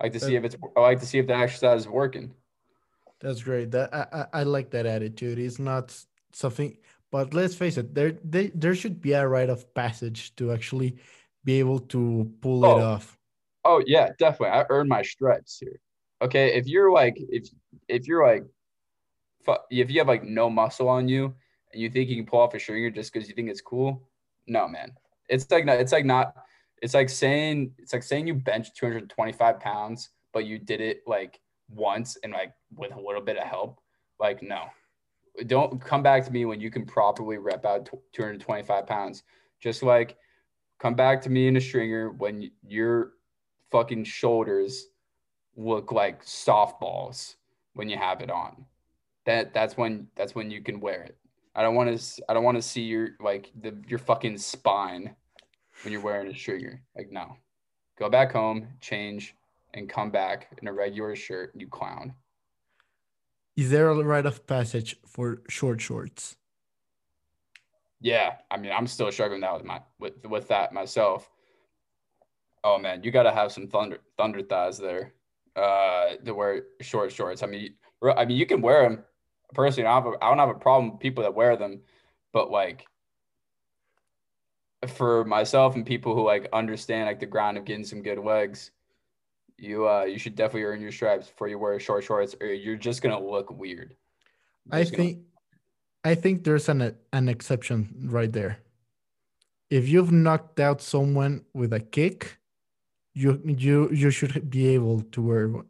[0.00, 0.56] I like to see if it's.
[0.76, 2.32] I like to see if the exercise is working.
[3.20, 3.70] That's great.
[3.72, 5.38] That I, I, I like that attitude.
[5.38, 5.94] It's not
[6.32, 6.76] something,
[7.10, 7.94] but let's face it.
[7.94, 10.96] There they, there should be a rite of passage to actually
[11.44, 12.78] be able to pull Oh.
[12.78, 13.18] it off.
[13.64, 14.58] Oh yeah, definitely.
[14.58, 15.80] I earned my stripes here.
[16.22, 17.48] Okay, if you're like if
[17.88, 18.44] if you're like
[19.70, 21.34] if you have like no muscle on you
[21.72, 24.02] and you think you can pull off a stringer just because you think it's cool,
[24.46, 24.92] no man.
[25.28, 26.34] It's like not it's like not
[26.80, 31.40] it's like saying it's like saying you bench 225 pounds, but you did it like
[31.68, 33.80] once and like with a little bit of help.
[34.18, 34.64] Like no.
[35.46, 39.22] Don't come back to me when you can properly rep out 225 pounds.
[39.60, 40.16] Just like
[40.78, 43.12] come back to me in a stringer when your
[43.70, 44.88] fucking shoulders
[45.56, 47.34] look like softballs
[47.74, 48.64] when you have it on.
[49.26, 51.16] That that's when that's when you can wear it.
[51.54, 55.14] I don't want to I don't want to see your like the your fucking spine
[55.82, 56.82] when you're wearing a stringer.
[56.96, 57.36] Like no.
[57.98, 59.34] Go back home, change
[59.74, 62.14] and come back in a regular shirt, you clown.
[63.56, 66.36] Is there a rite of passage for short shorts?
[68.00, 71.28] Yeah, I mean, I'm still struggling that with my with with that myself.
[72.64, 75.12] Oh man, you got to have some thunder thunder thighs there,
[75.56, 77.42] uh, to wear short shorts.
[77.42, 79.04] I mean, I mean, you can wear them.
[79.52, 81.80] Personally, I don't have a, I don't have a problem with people that wear them,
[82.32, 82.86] but like
[84.88, 88.70] for myself and people who like understand like the grind of getting some good legs,
[89.58, 92.76] you uh you should definitely earn your stripes before you wear short shorts, or you're
[92.76, 93.94] just gonna look weird.
[94.70, 95.18] I just gonna- think
[96.04, 98.58] I think there's an an exception right there.
[99.68, 102.38] If you've knocked out someone with a kick,
[103.14, 105.66] you you you should be able to wear one.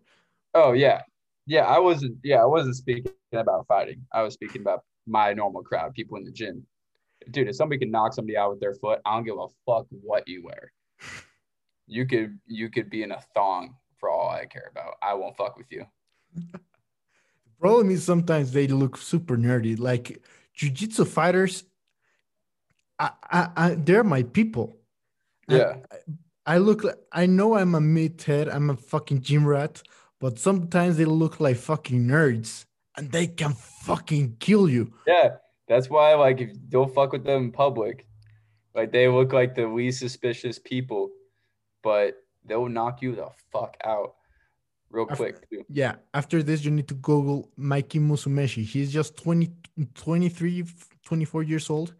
[0.54, 1.02] Oh yeah,
[1.46, 1.66] yeah.
[1.66, 2.18] I wasn't.
[2.22, 4.06] Yeah, I wasn't speaking about fighting.
[4.12, 6.64] I was speaking about my normal crowd, people in the gym.
[7.30, 9.86] Dude, if somebody can knock somebody out with their foot, I don't give a fuck
[9.90, 10.72] what you wear.
[11.86, 14.94] You could you could be in a thong for all I care about.
[15.02, 15.86] I won't fuck with you.
[17.60, 19.78] Problem is sometimes they look super nerdy.
[19.78, 20.22] Like
[20.54, 21.64] jiu-jitsu fighters,
[22.98, 24.76] I, I, I they're my people.
[25.48, 25.76] Yeah,
[26.46, 29.82] I look like I know I'm a meathead, I'm a fucking gym rat,
[30.20, 32.64] but sometimes they look like fucking nerds
[32.96, 34.92] and they can fucking kill you.
[35.06, 35.36] yeah.
[35.70, 37.96] That's why like if don't fuck with them in public,
[38.74, 41.10] like they look like the least suspicious people,
[41.82, 42.08] but
[42.44, 44.10] they'll knock you the fuck out
[44.90, 45.62] real I've- quick too.
[45.68, 48.64] Yeah, after this, you need to Google Mikey Musumeci.
[48.64, 49.48] He's just 20,
[49.94, 50.64] 23,
[51.04, 51.94] 24 years old.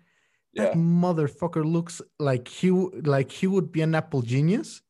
[0.55, 2.71] That Yeah, motherfucker looks like he
[3.15, 4.83] like he would be an Apple genius.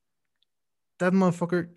[1.01, 1.69] That motherfucker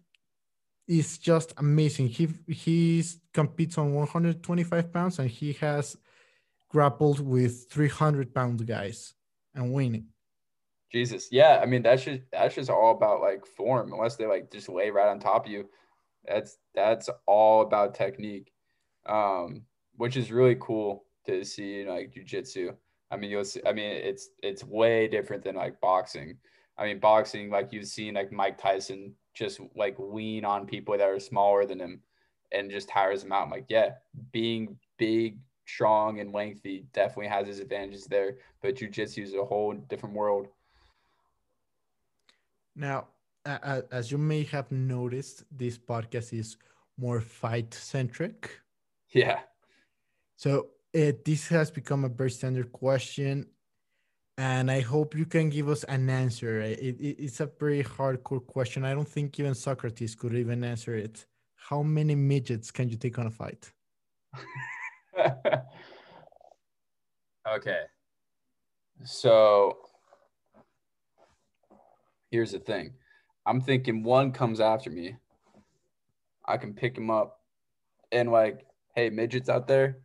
[0.88, 2.08] is just amazing.
[2.08, 5.98] He he's competes on 125 pounds and he has
[6.74, 9.14] grappled with 300 pound guys
[9.56, 10.08] and winning.
[10.92, 11.30] Jesus.
[11.32, 14.70] Yeah, I mean that's just that's just all about like form, unless they like just
[14.70, 15.70] lay right on top of you.
[16.28, 18.52] That's that's all about technique.
[19.06, 19.64] Um,
[19.98, 22.76] which is really cool to see in like jujitsu.
[23.12, 26.38] I mean, you'll see, I mean, it's it's way different than like boxing.
[26.78, 31.08] I mean, boxing, like you've seen like Mike Tyson just like lean on people that
[31.08, 32.02] are smaller than him
[32.52, 33.44] and just tires them out.
[33.44, 33.92] I'm like, yeah,
[34.32, 38.38] being big, strong, and lengthy definitely has his advantages there.
[38.62, 40.48] But jujitsu is a whole different world.
[42.76, 43.08] Now,
[43.46, 46.58] as you may have noticed, this podcast is
[46.98, 48.60] more fight centric.
[49.12, 49.40] Yeah.
[50.38, 53.48] So uh, this has become a very standard question,
[54.38, 56.62] and I hope you can give us an answer.
[56.62, 58.86] It, it- it's a very hardcore question.
[58.86, 61.26] I don't think even Socrates could even answer it.
[61.56, 63.72] How many midgets can you take on a fight?
[67.48, 67.82] okay.
[69.06, 69.78] So
[72.32, 72.94] here's the thing.
[73.46, 75.18] I'm thinking one comes after me.
[76.46, 77.40] I can pick him up
[78.12, 80.00] and like, hey, midgets out there,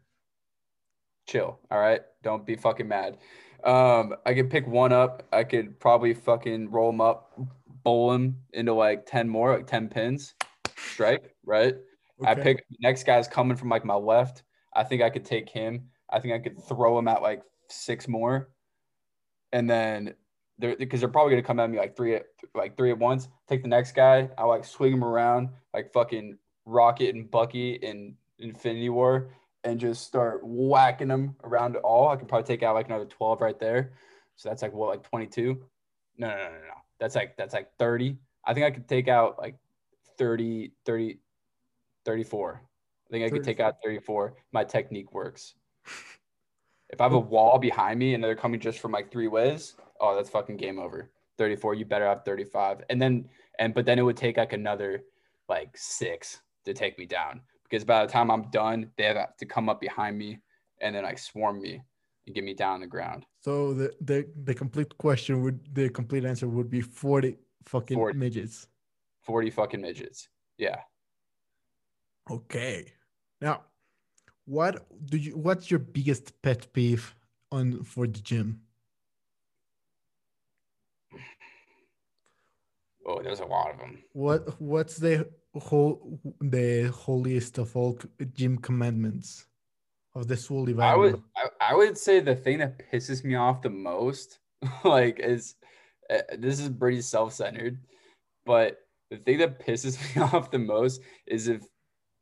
[1.26, 1.58] chill.
[1.70, 2.00] All right.
[2.22, 3.18] Don't be fucking mad.
[3.64, 5.24] Um, I could pick one up.
[5.32, 7.38] I could probably fucking roll him up,
[7.84, 10.34] bowl him into like 10 more, like 10 pins,
[10.76, 11.74] strike, right?
[12.24, 12.42] I Okay.
[12.42, 14.42] pick next guy's coming from like my left.
[14.78, 15.88] I think I could take him.
[16.10, 18.48] I think I could throw him at like six more,
[19.52, 20.14] and then
[20.58, 23.28] they're because they're probably gonna come at me like three at like three at once.
[23.48, 24.30] Take the next guy.
[24.38, 29.30] I like swing him around, like fucking Rocket and Bucky in Infinity War
[29.64, 33.40] and just start whacking them around all, I could probably take out like another 12
[33.40, 33.92] right there.
[34.36, 35.60] So that's like what, like 22?
[36.16, 36.74] No, no, no, no, no.
[37.00, 38.18] That's like that's like 30.
[38.44, 39.56] I think I could take out like
[40.16, 41.18] 30, 30,
[42.04, 42.62] 34.
[43.08, 44.34] I think I could take out 34.
[44.52, 45.54] My technique works.
[46.90, 49.74] If I have a wall behind me and they're coming just from like three ways,
[50.00, 51.10] oh, that's fucking game over.
[51.36, 52.82] 34, you better have 35.
[52.88, 53.28] And then,
[53.58, 55.02] and but then it would take like another
[55.50, 59.46] like six to take me down because by the time I'm done, they have to
[59.46, 60.38] come up behind me
[60.80, 61.82] and then like swarm me
[62.26, 63.26] and get me down on the ground.
[63.40, 68.18] So the the, the complete question would the complete answer would be 40 fucking 40.
[68.18, 68.66] midgets.
[69.22, 70.28] 40 fucking midgets.
[70.56, 70.80] Yeah.
[72.30, 72.92] Okay.
[73.40, 73.62] Now,
[74.44, 77.14] what do you what's your biggest pet peeve
[77.52, 78.62] on for the gym?
[83.06, 84.02] Oh, there's a lot of them.
[84.12, 87.98] What what's the whole the holiest of all
[88.34, 89.46] gym commandments
[90.14, 93.62] of the Swolly I would I, I would say the thing that pisses me off
[93.62, 94.40] the most,
[94.84, 95.54] like, is
[96.10, 97.78] uh, this is pretty self-centered,
[98.44, 98.78] but
[99.10, 101.62] the thing that pisses me off the most is if,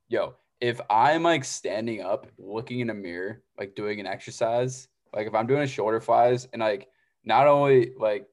[0.08, 5.26] yo, if I'm like standing up, looking in a mirror, like doing an exercise, like
[5.26, 6.88] if I'm doing a shoulder flies and like
[7.24, 8.26] not only like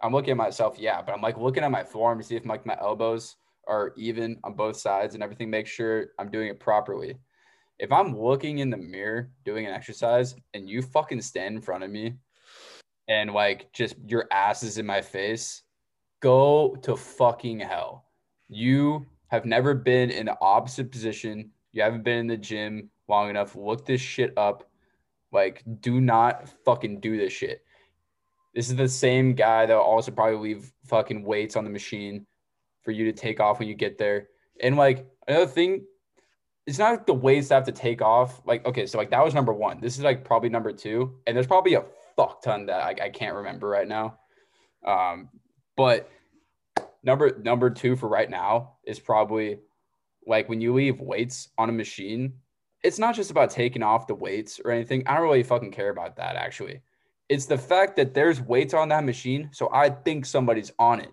[0.00, 2.46] I'm looking at myself, yeah, but I'm like looking at my form to see if
[2.46, 3.36] like my elbows
[3.66, 7.18] are even on both sides and everything, make sure I'm doing it properly.
[7.78, 11.84] If I'm looking in the mirror doing an exercise and you fucking stand in front
[11.84, 12.14] of me
[13.08, 15.62] and like just your ass is in my face,
[16.20, 18.06] go to fucking hell.
[18.48, 21.50] You have never been in the opposite position.
[21.72, 23.54] You haven't been in the gym long enough.
[23.56, 24.68] Look this shit up.
[25.32, 27.64] Like, do not fucking do this shit.
[28.54, 32.26] This is the same guy that will also probably leave fucking weights on the machine
[32.82, 34.28] for you to take off when you get there.
[34.60, 35.84] And like another thing,
[36.66, 38.40] it's not like the weights that have to take off.
[38.44, 39.80] Like, okay, so like that was number one.
[39.80, 41.14] This is like probably number two.
[41.28, 41.84] And there's probably a
[42.16, 44.18] fuck ton that I, I can't remember right now.
[44.84, 45.28] Um,
[45.76, 46.10] but
[47.02, 49.58] number number two for right now is probably
[50.26, 52.34] like when you leave weights on a machine,
[52.82, 55.02] it's not just about taking off the weights or anything.
[55.06, 56.80] I don't really fucking care about that actually.
[57.28, 61.12] It's the fact that there's weights on that machine, so I think somebody's on it.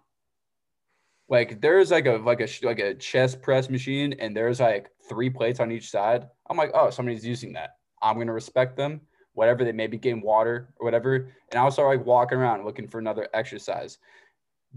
[1.29, 5.29] Like there's like a like a like a chest press machine, and there's like three
[5.29, 6.27] plates on each side.
[6.49, 7.75] I'm like, oh, somebody's using that.
[8.01, 9.01] I'm gonna respect them,
[9.33, 11.15] whatever they may be getting water or whatever,
[11.51, 13.97] and I'll start like walking around looking for another exercise.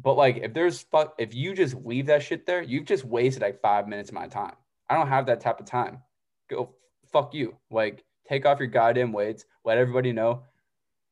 [0.03, 3.43] But like, if there's fuck, if you just leave that shit there, you've just wasted
[3.43, 4.55] like five minutes of my time.
[4.89, 6.01] I don't have that type of time.
[6.49, 6.75] Go
[7.13, 7.57] fuck you.
[7.71, 9.45] Like, take off your goddamn weights.
[9.65, 10.45] Let everybody know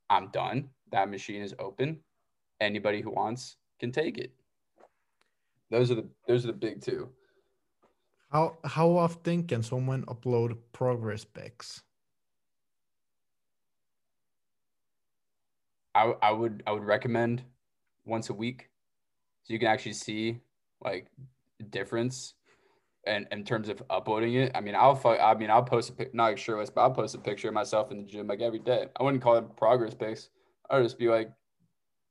[0.08, 0.70] I'm done.
[0.90, 1.98] That machine is open.
[2.60, 4.32] Anybody who wants can take it.
[5.70, 7.10] Those are the those are the big two.
[8.30, 11.82] How how often can someone upload progress pics?
[15.94, 17.42] I I would I would recommend
[18.06, 18.70] once a week,
[19.48, 20.40] so you can actually see
[20.84, 21.06] like
[21.70, 22.34] difference,
[23.06, 24.52] and in terms of uploading it.
[24.54, 27.14] I mean, I'll I mean I'll post a pic, not like shirtless, but I'll post
[27.14, 28.88] a picture of myself in the gym like every day.
[28.94, 30.28] I wouldn't call it progress pics.
[30.68, 31.30] I'll just be like,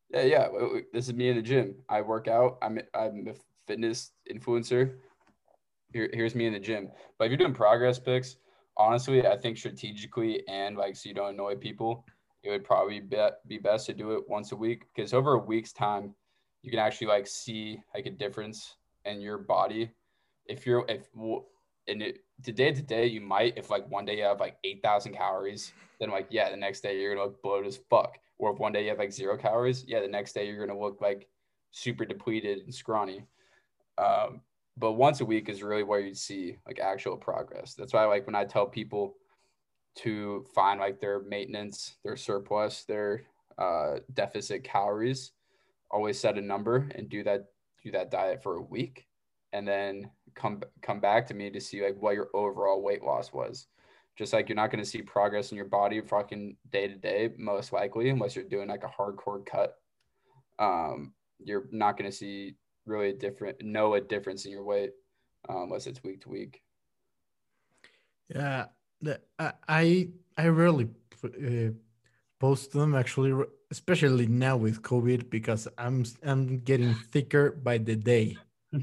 [0.10, 0.48] yeah, yeah,
[0.92, 1.76] this is me in the gym.
[1.88, 2.58] I work out.
[2.64, 3.34] I'm I'm a
[3.68, 4.96] fitness influencer.
[5.94, 6.90] Here, here's me in the gym.
[7.20, 8.38] But if you're doing progress pics,
[8.78, 12.04] honestly, I think strategically and like so you don't annoy people,
[12.42, 15.72] it would probably be best to do it once a week because over a week's
[15.72, 16.16] time,
[16.68, 19.90] you can actually like see like a difference in your body.
[20.48, 21.08] If you're if
[21.88, 24.84] and it today to day you might if like one day you have like eight
[24.84, 28.18] thousand calories, then like yeah the next day you're gonna look bloated as fuck.
[28.38, 30.78] Or if one day you have like zero calories, yeah the next day you're gonna
[30.78, 31.30] look like
[31.72, 33.24] super depleted and scrawny.
[33.98, 34.42] Um,
[34.76, 37.76] but once a week is really where you see like actual progress.
[37.76, 39.16] That's why like when I tell people
[40.00, 43.24] to find like their maintenance, their surplus, their
[43.58, 45.32] uh, deficit calories,
[45.92, 47.46] always set a number and do that
[47.84, 49.08] do that diet for a week,
[49.54, 53.34] and then come come back to me to see like what your overall weight loss
[53.34, 53.68] was.
[54.18, 57.30] Just like you're not going to see progress in your body fucking day to day,
[57.38, 59.76] most likely, unless you're doing like a hardcore cut.
[60.58, 64.92] Um, you're not going to see really a different know a difference in your weight
[65.50, 66.62] um, unless it's week to week.
[68.34, 68.66] Yeah,
[69.68, 70.90] I I rarely
[71.24, 71.72] uh,
[72.40, 78.38] post them actually, especially now with COVID because I'm I'm getting thicker by the day.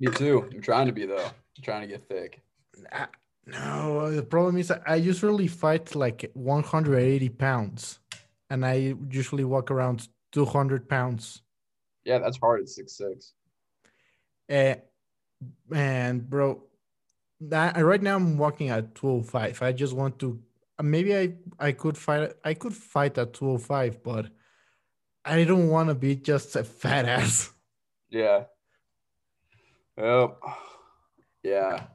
[0.00, 0.48] Me too.
[0.52, 1.26] I'm trying to be though.
[1.26, 2.40] I'm trying to get thick.
[2.92, 3.06] Uh,
[3.46, 7.98] no, the problem is I usually fight like 180 pounds,
[8.50, 11.42] and I usually walk around 200 pounds.
[12.04, 13.32] Yeah, that's hard at six six.
[14.50, 14.76] Uh,
[15.74, 16.62] and bro,
[17.40, 19.62] that, right now I'm walking at 205.
[19.62, 20.40] I just want to
[20.82, 24.30] maybe I I could fight I could fight at 205, but
[25.24, 27.52] I don't want to be just a fat ass.
[28.10, 28.44] Yeah.
[29.96, 30.38] Well,
[31.42, 31.86] yeah.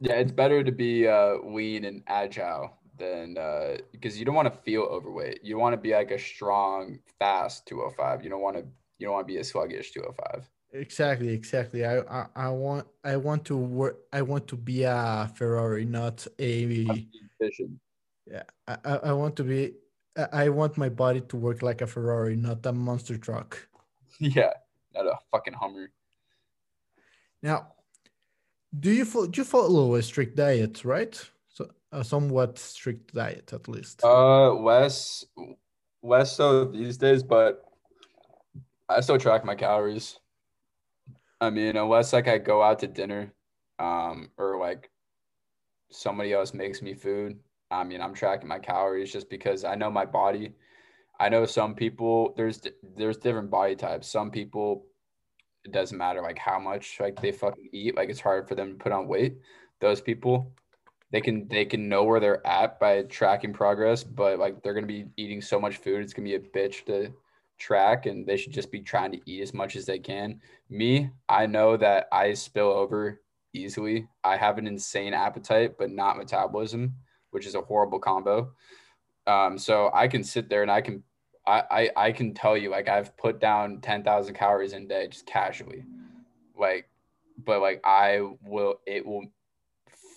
[0.00, 4.52] Yeah, it's better to be uh, lean and agile than uh, because you don't want
[4.52, 5.40] to feel overweight.
[5.42, 8.22] You want to be like a strong, fast 205.
[8.22, 8.64] You don't want to
[8.98, 10.48] you don't want to be a sluggish 205.
[10.72, 11.84] Exactly, exactly.
[11.84, 13.98] I, I, I want I want to work.
[14.12, 17.08] I want to be a Ferrari, not a.
[18.26, 19.74] Yeah, I, I want to be.
[20.32, 23.68] I want my body to work like a Ferrari, not a monster truck.
[24.20, 24.52] Yeah,
[24.94, 25.90] not a fucking Hummer.
[27.42, 27.72] Now,
[28.78, 31.20] do you follow, do you follow a strict diet, right?
[31.48, 34.04] So a somewhat strict diet, at least.
[34.04, 35.24] Uh, less,
[36.02, 37.64] less so these days, but
[38.88, 40.18] I still track my calories.
[41.40, 43.32] I mean, unless like I go out to dinner,
[43.78, 44.90] um, or like
[45.94, 47.38] somebody else makes me food.
[47.70, 50.52] I mean, I'm tracking my calories just because I know my body.
[51.18, 52.60] I know some people there's
[52.96, 54.08] there's different body types.
[54.08, 54.86] Some people
[55.64, 57.96] it doesn't matter like how much like they fucking eat.
[57.96, 59.36] Like it's hard for them to put on weight.
[59.80, 60.52] Those people
[61.10, 64.86] they can they can know where they're at by tracking progress, but like they're gonna
[64.86, 67.12] be eating so much food, it's gonna be a bitch to
[67.58, 70.40] track and they should just be trying to eat as much as they can.
[70.68, 73.20] Me, I know that I spill over
[73.54, 74.08] easily.
[74.22, 76.94] I have an insane appetite, but not metabolism,
[77.30, 78.52] which is a horrible combo.
[79.26, 81.02] Um, so I can sit there and I can,
[81.46, 85.08] I, I, I can tell you, like I've put down 10,000 calories in a day,
[85.08, 85.84] just casually,
[86.58, 86.88] like,
[87.38, 89.24] but like I will, it will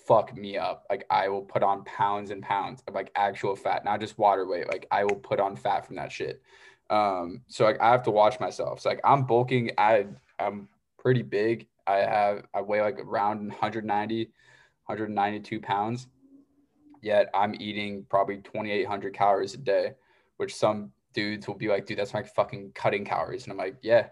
[0.08, 0.86] fuck me up.
[0.88, 4.46] Like I will put on pounds and pounds of like actual fat, not just water
[4.46, 4.66] weight.
[4.66, 6.42] Like I will put on fat from that shit.
[6.88, 8.80] Um, so like I have to watch myself.
[8.80, 9.70] So like I'm bulking.
[9.76, 10.06] I
[10.38, 10.68] I'm
[10.98, 11.68] pretty big.
[11.88, 16.06] I have I weigh like around 190, 192 pounds.
[17.02, 19.92] Yet I'm eating probably 2,800 calories a day,
[20.36, 23.44] which some dudes will be like, dude, that's my fucking cutting calories.
[23.44, 24.08] And I'm like, yeah,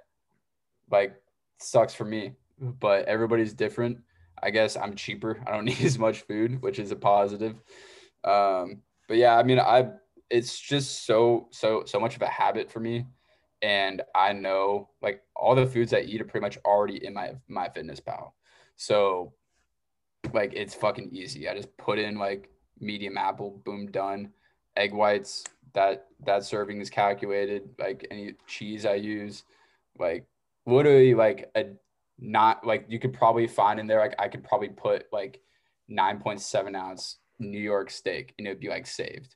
[0.91, 1.17] like
[1.59, 2.33] sucks for me.
[2.59, 3.99] But everybody's different.
[4.43, 5.43] I guess I'm cheaper.
[5.47, 7.57] I don't need as much food, which is a positive.
[8.25, 9.91] Um, but yeah, I mean, I
[10.31, 13.05] it's just so so so much of a habit for me
[13.63, 17.33] and i know like all the foods i eat are pretty much already in my
[17.51, 18.33] MyFitnessPal.
[18.77, 19.33] So
[20.33, 21.49] like it's fucking easy.
[21.49, 22.51] I just put in like
[22.81, 24.33] medium apple boom done.
[24.77, 29.45] Egg whites that that serving is calculated like any cheese i use
[29.99, 30.27] like
[30.65, 31.65] literally like a
[32.19, 35.41] not like you could probably find in there like i could probably put like
[35.91, 39.35] 9.7 ounce new york steak and it'd be like saved.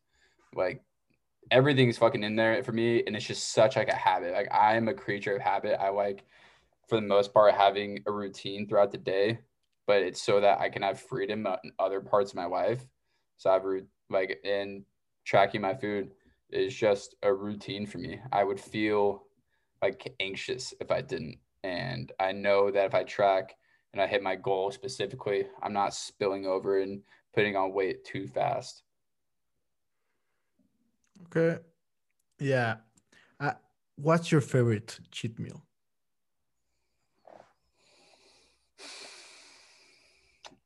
[0.54, 0.82] Like
[1.50, 4.32] everything's fucking in there for me, and it's just such like a habit.
[4.32, 5.80] Like I am a creature of habit.
[5.80, 6.24] I like,
[6.88, 9.40] for the most part, having a routine throughout the day,
[9.86, 12.86] but it's so that I can have freedom in other parts of my life.
[13.36, 13.62] So I've
[14.10, 14.84] like in
[15.24, 16.12] tracking my food
[16.50, 18.20] is just a routine for me.
[18.32, 19.24] I would feel
[19.82, 21.38] like anxious if I didn't.
[21.62, 23.54] And I know that if I track
[23.92, 27.02] and I hit my goal specifically, I'm not spilling over and
[27.34, 28.82] putting on weight too fast.
[31.26, 31.58] Okay.
[32.38, 32.76] Yeah.
[33.38, 33.52] Uh,
[33.96, 35.64] what's your favorite cheat meal?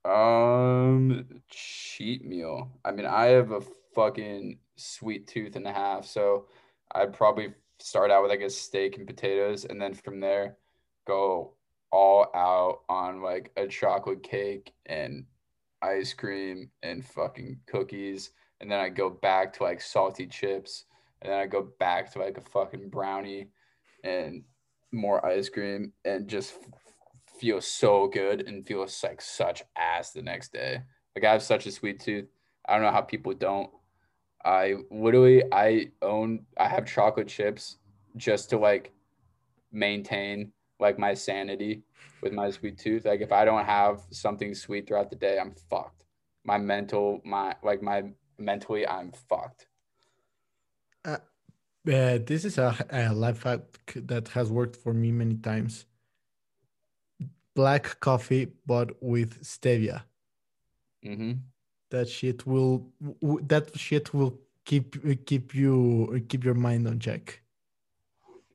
[0.04, 2.70] Um, cheat meal.
[2.84, 3.62] I mean, I have a
[3.94, 6.46] fucking sweet tooth and a half, so
[6.92, 10.56] I'd probably start out with like a steak and potatoes, and then from there,
[11.06, 11.54] go
[11.90, 15.24] all out on like a chocolate cake and
[15.80, 18.30] ice cream and fucking cookies
[18.64, 20.86] and then I go back to like salty chips,
[21.20, 23.48] and then I go back to like a fucking brownie
[24.02, 24.42] and
[24.90, 26.54] more ice cream, and just
[27.38, 30.80] feel so good and feel like such ass the next day.
[31.14, 32.24] Like I have such a sweet tooth.
[32.66, 33.68] I don't know how people don't.
[34.46, 37.76] I literally I own I have chocolate chips
[38.16, 38.92] just to like
[39.72, 41.82] maintain like my sanity
[42.22, 43.04] with my sweet tooth.
[43.04, 46.04] Like if I don't have something sweet throughout the day, I'm fucked.
[46.44, 48.04] My mental, my like my
[48.38, 49.66] mentally I'm fucked.
[51.04, 51.18] Uh,
[51.86, 53.60] uh, this is a, a life hack
[53.96, 55.86] that has worked for me many times.
[57.54, 60.02] Black coffee, but with stevia.
[61.04, 61.32] Mm-hmm.
[61.90, 62.90] That shit will
[63.42, 67.40] that shit will keep keep you keep your mind on check.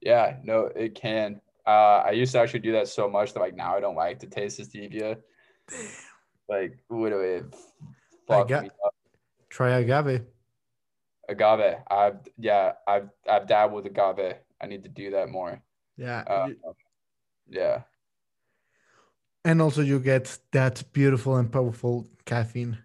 [0.01, 1.39] Yeah, no, it can.
[1.65, 4.19] Uh, I used to actually do that so much that like now I don't like
[4.19, 5.17] to taste stevia.
[5.69, 5.88] Damn.
[6.49, 7.43] Like literally,
[8.27, 8.65] I got,
[9.50, 10.22] Try agave.
[11.28, 11.78] Agave.
[11.89, 14.36] I've yeah, I've I've dabbled with agave.
[14.62, 15.62] I need to do that more.
[15.97, 16.24] Yeah.
[16.28, 16.50] Uh,
[17.47, 17.82] yeah.
[19.45, 22.78] And also, you get that beautiful and powerful caffeine.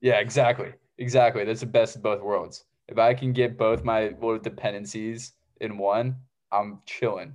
[0.00, 0.72] Yeah, exactly.
[0.98, 1.44] Exactly.
[1.44, 2.64] That's the best of both worlds.
[2.88, 6.16] If I can get both my little dependencies in one,
[6.52, 7.34] I'm chilling.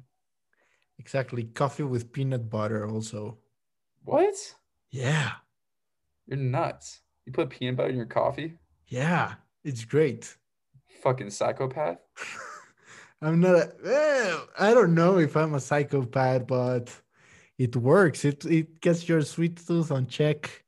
[0.99, 1.43] Exactly.
[1.43, 3.37] Coffee with peanut butter, also.
[4.03, 4.35] What?
[4.91, 5.31] Yeah.
[6.27, 7.01] You're nuts.
[7.25, 8.53] You put peanut butter in your coffee?
[8.87, 9.35] Yeah.
[9.63, 10.35] It's great.
[11.01, 11.97] Fucking psychopath.
[13.21, 13.55] I'm not.
[13.55, 16.93] A, well, I don't know if I'm a psychopath, but
[17.57, 18.25] it works.
[18.25, 20.63] It it gets your sweet tooth on check.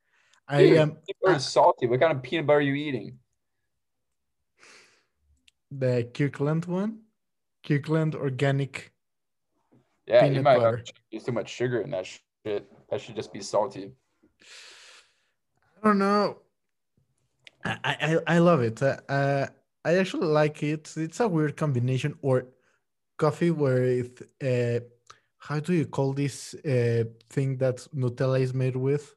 [0.47, 1.85] I Dude, am peanut salty.
[1.87, 3.19] What kind of peanut butter are you eating?
[5.69, 6.99] the Kirkland one,
[7.65, 8.93] Kirkland organic.
[10.07, 10.83] Yeah, you might butter.
[11.13, 12.65] have too much sugar in that shit.
[12.89, 13.91] That should just be salty.
[15.81, 16.37] I don't know.
[17.83, 17.97] I
[18.27, 18.81] I, I love it.
[18.81, 19.47] Uh, uh,
[19.85, 20.93] I actually like it.
[20.97, 22.47] It's a weird combination or
[23.17, 24.79] coffee with uh,
[25.37, 29.15] how do you call this uh, thing that Nutella is made with?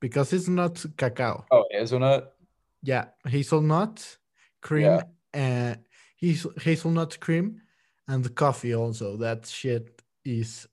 [0.00, 1.44] Because it's not cacao.
[1.50, 2.34] Oh, hazelnut?
[2.82, 4.18] Yeah, hazelnut
[4.60, 5.02] cream Yeah.
[5.34, 5.78] and
[6.16, 7.60] hazel, hazelnut cream
[8.06, 9.16] and coffee also.
[9.16, 10.66] That shit is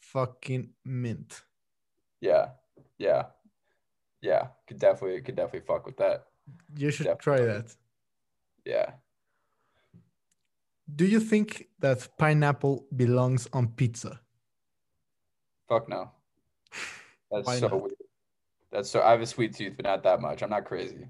[0.00, 1.42] fucking mint.
[2.20, 2.50] Yeah.
[2.98, 3.24] Yeah.
[4.20, 4.48] Yeah.
[4.66, 6.26] Could definitely could definitely fuck with that.
[6.76, 7.62] You should try Definitely.
[7.62, 7.76] that.
[8.64, 8.90] Yeah.
[10.94, 14.20] Do you think that pineapple belongs on pizza?
[15.68, 16.10] Fuck no.
[17.30, 17.80] That's Why so not?
[17.82, 17.94] weird.
[18.70, 20.42] That's so I have a sweet tooth, but not that much.
[20.42, 21.08] I'm not crazy.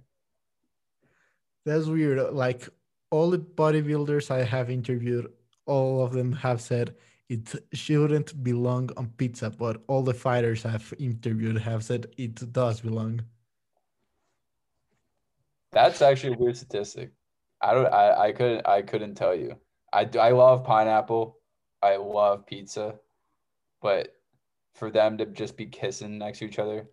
[1.65, 2.35] That's weird.
[2.35, 2.69] Like
[3.11, 5.33] all the bodybuilders I have interviewed,
[5.67, 6.95] all of them have said
[7.29, 12.81] it shouldn't belong on pizza, but all the fighters I've interviewed have said it does
[12.81, 13.23] belong.
[15.75, 17.11] That's actually a weird statistic.
[17.61, 19.57] I don't I, I couldn't I couldn't tell you.
[19.93, 21.39] I do I love pineapple.
[21.83, 22.95] I love pizza.
[23.83, 24.15] But
[24.75, 26.87] for them to just be kissing next to each other,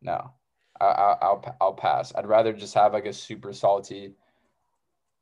[0.00, 0.32] no.
[0.80, 2.12] I, I I'll I'll pass.
[2.14, 4.14] I'd rather just have like a super salty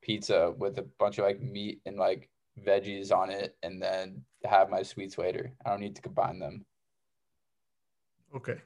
[0.02, 2.28] pizza with a bunch of like meat and like
[2.64, 5.52] veggies on it and then have my sweets later.
[5.64, 6.64] I don't need to combine them.
[8.34, 8.60] Okay.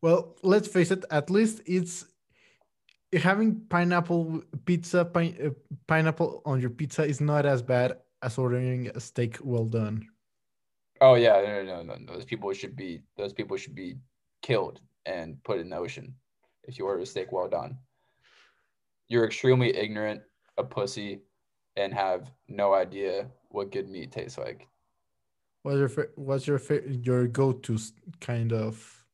[0.00, 2.04] Well, let's face it, at least it's
[3.12, 5.50] having pineapple pizza, pine, uh,
[5.86, 10.08] pineapple on your pizza is not as bad as ordering a steak well done.
[11.00, 12.14] Oh yeah, no, no, no, no.
[12.14, 13.96] Those people should be those people should be
[14.42, 16.14] killed and put in the ocean
[16.64, 17.78] if you order a steak well done.
[19.08, 20.22] You're extremely ignorant,
[20.58, 21.20] a pussy,
[21.76, 24.66] and have no idea what good meat tastes like.
[25.62, 27.78] What's your what's your your go-to
[28.20, 29.04] kind of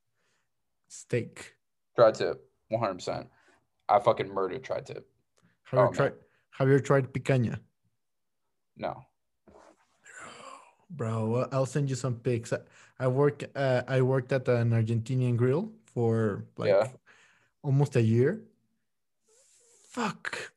[0.87, 1.55] steak?
[1.95, 3.27] Tri tip, 100%.
[3.89, 5.09] I fucking murder tri tip.
[5.65, 5.93] Have Oh, you man.
[5.95, 6.13] tried
[6.51, 7.59] have you tried picanha?
[8.77, 9.05] No.
[10.89, 12.53] Bro, I'll send you some pics.
[12.53, 12.59] I,
[12.99, 16.87] I work uh, I worked at an Argentinian grill for like Yeah.
[17.63, 18.41] almost a year.
[19.89, 20.51] Fuck.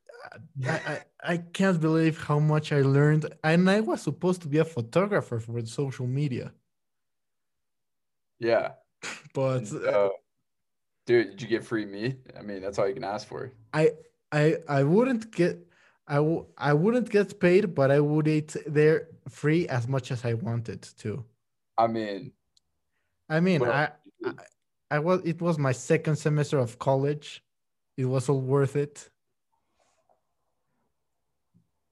[0.66, 1.00] I, I,
[1.32, 3.32] I can't believe how much I learned.
[3.44, 6.52] And I was supposed to be a photographer for social media.
[8.38, 8.72] Yeah.
[9.34, 10.10] But Uh,
[11.07, 12.18] dude, did you get free meat?
[12.38, 13.52] I mean, that's all you can ask for.
[13.72, 13.92] I
[14.32, 15.59] I I wouldn't get
[16.07, 20.24] I w- I wouldn't get paid, but I would eat there free as much as
[20.24, 21.24] I wanted to.
[21.78, 22.32] I mean,
[23.28, 23.90] I mean, Well, I,
[24.24, 24.34] I
[24.90, 27.42] I was it was my second semester of college.
[27.96, 29.11] It was all worth it.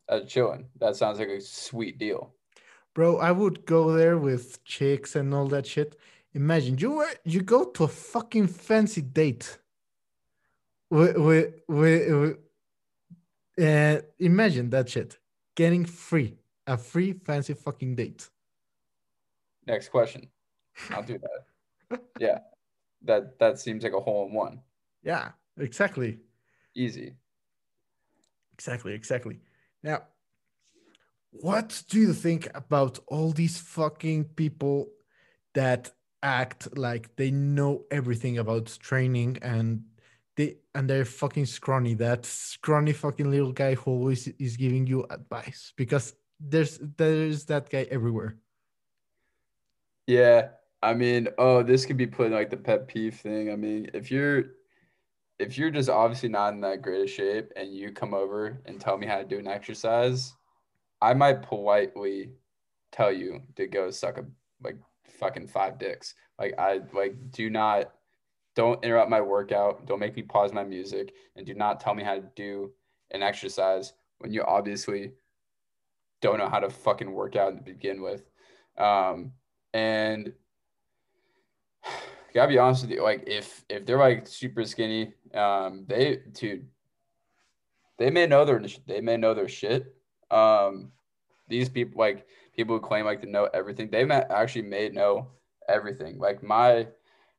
[0.09, 0.67] that's chilling.
[0.81, 2.35] That sounds like a sweet deal.
[2.95, 5.97] Bro, I would go there with chicks and all that shit.
[6.35, 9.59] Imagine you were you go to a fucking fancy date.
[10.91, 12.37] With with with,
[13.61, 15.19] uh, imagine that shit.
[15.55, 16.37] Getting free.
[16.67, 18.29] A free fancy fucking date.
[19.67, 20.29] Next question.
[20.91, 22.01] I'll do that.
[22.19, 22.39] yeah.
[23.03, 24.61] That that seems like a hole in one.
[25.03, 26.19] Yeah, exactly.
[26.75, 27.15] Easy.
[28.55, 29.41] Exactly, exactly.
[29.83, 30.05] Now,
[31.31, 34.89] what do you think about all these fucking people
[35.55, 35.91] that
[36.25, 39.85] act like they know everything about training and
[40.37, 41.95] they and they're fucking scrawny?
[41.95, 47.71] That scrawny fucking little guy who always is giving you advice because there's there's that
[47.71, 48.37] guy everywhere.
[50.07, 50.49] Yeah.
[50.83, 53.51] I mean, oh, this could be put in like the pet peeve thing.
[53.51, 54.45] I mean, if you're
[55.39, 58.81] if you're just obviously not in that great of shape and you come over and
[58.81, 60.35] tell me how to do an exercise,
[61.01, 62.31] I might politely
[62.93, 64.25] tell you to go suck a
[64.63, 66.15] like fucking five dicks.
[66.39, 67.93] Like I like do not
[68.55, 72.05] don't interrupt my workout, don't make me pause my music, and do not tell me
[72.05, 72.71] how to do
[73.11, 75.13] an exercise when you obviously
[76.21, 78.23] don't know how to fucking work out to begin with.
[78.79, 79.33] Um,
[79.73, 80.33] and
[82.35, 83.03] gotta be honest with you.
[83.03, 86.67] Like if if they're like super skinny, um, they dude,
[87.99, 89.95] they may know their they may know their shit.
[90.31, 90.93] Um,
[91.49, 95.29] these people like people who claim like to know everything, they actually may know
[95.69, 96.19] everything.
[96.19, 96.87] Like my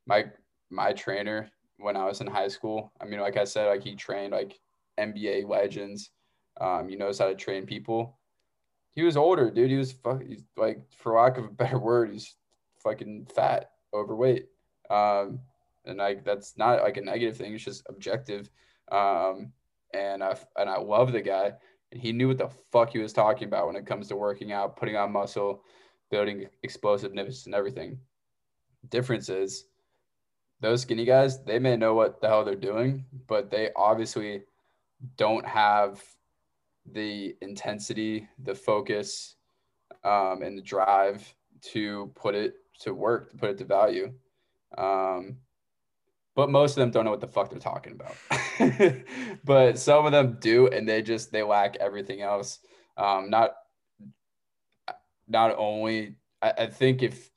[0.06, 0.26] my
[0.70, 2.92] my trainer when I was in high school.
[3.02, 4.60] I mean, like I said, like he trained like
[5.00, 6.12] NBA legends.
[6.60, 8.18] Um, he knows how to train people.
[8.94, 9.70] He was older, dude.
[9.70, 12.36] He was fuck, he's like, for lack of a better word, he's
[12.82, 14.48] fucking fat, overweight.
[14.90, 15.40] Um,
[15.86, 17.54] and like that's not like a negative thing.
[17.54, 18.50] It's just objective.
[18.92, 19.52] Um,
[19.94, 21.54] and I and I love the guy,
[21.92, 24.52] and he knew what the fuck he was talking about when it comes to working
[24.52, 25.64] out, putting on muscle,
[26.12, 27.98] building explosiveness, and everything.
[28.90, 29.66] Difference is
[30.62, 34.44] those skinny guys, they may know what the hell they're doing, but they obviously
[35.18, 36.02] don't have
[36.92, 39.36] the intensity, the focus,
[40.04, 44.14] um, and the drive to put it to work, to put it to value.
[44.78, 45.38] Um,
[46.36, 49.04] but most of them don't know what the fuck they're talking about.
[49.46, 52.60] but some of them do, and they just they lack everything else.
[52.98, 53.56] Um, not
[55.28, 57.32] not only I, I think if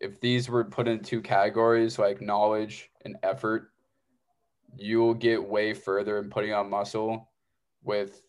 [0.00, 3.70] if these were put in two categories like knowledge and effort,
[4.74, 7.30] you will get way further in putting on muscle
[7.82, 8.22] with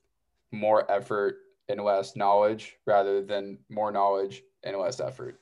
[0.51, 1.38] more effort
[1.70, 5.39] and less knowledge rather than more knowledge and less effort.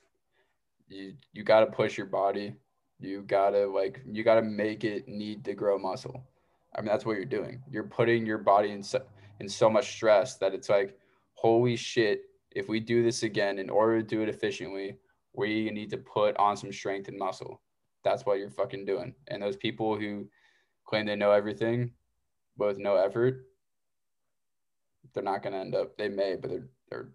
[0.88, 2.54] You you got to push your body.
[3.00, 6.24] You got to like you got to make it need to grow muscle.
[6.76, 7.62] I mean that's what you're doing.
[7.70, 9.02] You're putting your body in so,
[9.40, 10.98] in so much stress that it's like
[11.34, 14.98] holy shit, if we do this again in order to do it efficiently,
[15.34, 17.62] we need to put on some strength and muscle.
[18.04, 19.16] That's what you're fucking doing.
[19.30, 20.28] And those people who
[20.86, 21.92] claim they know everything
[22.58, 23.46] but with no effort,
[25.14, 25.98] they're not going to end up.
[25.98, 27.10] They may, but they're they're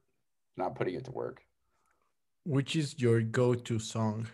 [0.57, 1.43] not putting it to work.
[2.45, 4.29] Which is your go-to song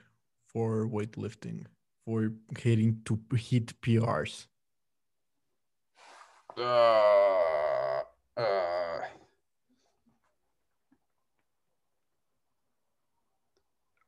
[0.53, 1.64] for weightlifting
[2.05, 4.46] for hitting to hit PRs?
[6.57, 8.01] Uh,
[8.36, 9.01] uh,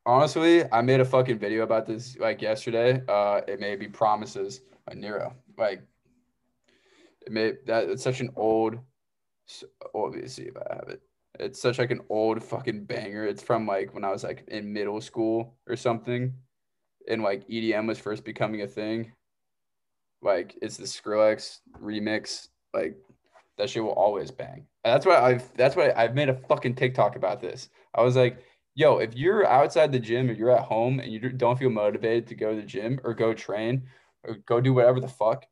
[0.05, 3.03] honestly, I made a fucking video about this like yesterday.
[3.09, 5.35] Uh, it may be Promises by Nero.
[5.57, 5.83] Like,
[7.25, 8.79] it may that it's such an old.
[9.47, 9.67] See
[10.43, 11.03] if I have it.
[11.39, 13.25] It's such like an old fucking banger.
[13.25, 16.35] It's from like when I was like in middle school or something,
[17.09, 19.13] and like EDM was first becoming a thing.
[20.21, 22.49] Like it's the Skrillex remix.
[22.75, 22.97] Like
[23.59, 24.67] that shit will always bang.
[24.85, 27.69] And that's why I've that's why I've made a fucking TikTok about this.
[27.95, 28.39] I was like,
[28.75, 32.27] yo, if you're outside the gym or you're at home and you don't feel motivated
[32.29, 33.85] to go to the gym or go train
[34.25, 35.47] or go do whatever the fuck,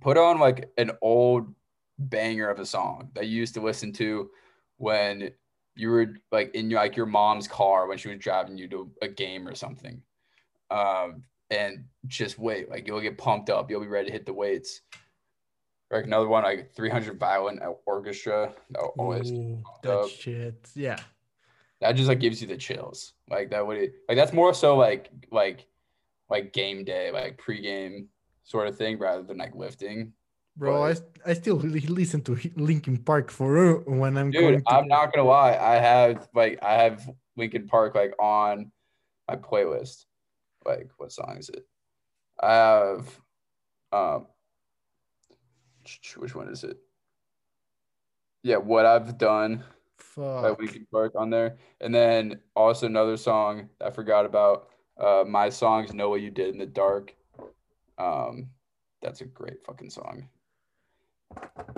[0.00, 1.54] put on like an old
[1.98, 4.30] banger of a song that you used to listen to
[4.76, 5.30] when
[5.74, 8.90] you were like in your, like your mom's car when she was driving you to
[9.02, 10.02] a game or something.
[10.70, 14.32] Um, and just wait, like you'll get pumped up, you'll be ready to hit the
[14.32, 14.80] weights.
[15.90, 18.52] Like another one, like 300 violin orchestra.
[18.98, 20.68] Always Ooh, that shit.
[20.74, 20.98] Yeah
[21.80, 23.12] that just like gives you the chills.
[23.28, 25.66] Like that would like that's more so like like
[26.28, 28.06] like game day, like pregame
[28.44, 30.12] sort of thing rather than like lifting.
[30.56, 34.62] Bro, but, I, I still listen to Linkin Park for when I'm dude, going.
[34.62, 35.56] To- I'm not gonna lie.
[35.56, 38.72] I have like I have Linkin Park like on
[39.28, 40.06] my playlist.
[40.64, 41.66] Like what song is it?
[42.40, 43.20] I have
[43.92, 44.26] um
[46.16, 46.78] which one is it?
[48.42, 49.64] Yeah, what I've done
[49.98, 50.58] Fuck.
[50.58, 51.56] we could work on there.
[51.80, 54.70] And then also another song I forgot about.
[54.98, 57.14] Uh, my songs "Know What You Did in the Dark."
[57.98, 58.48] Um,
[59.02, 60.26] that's a great fucking song.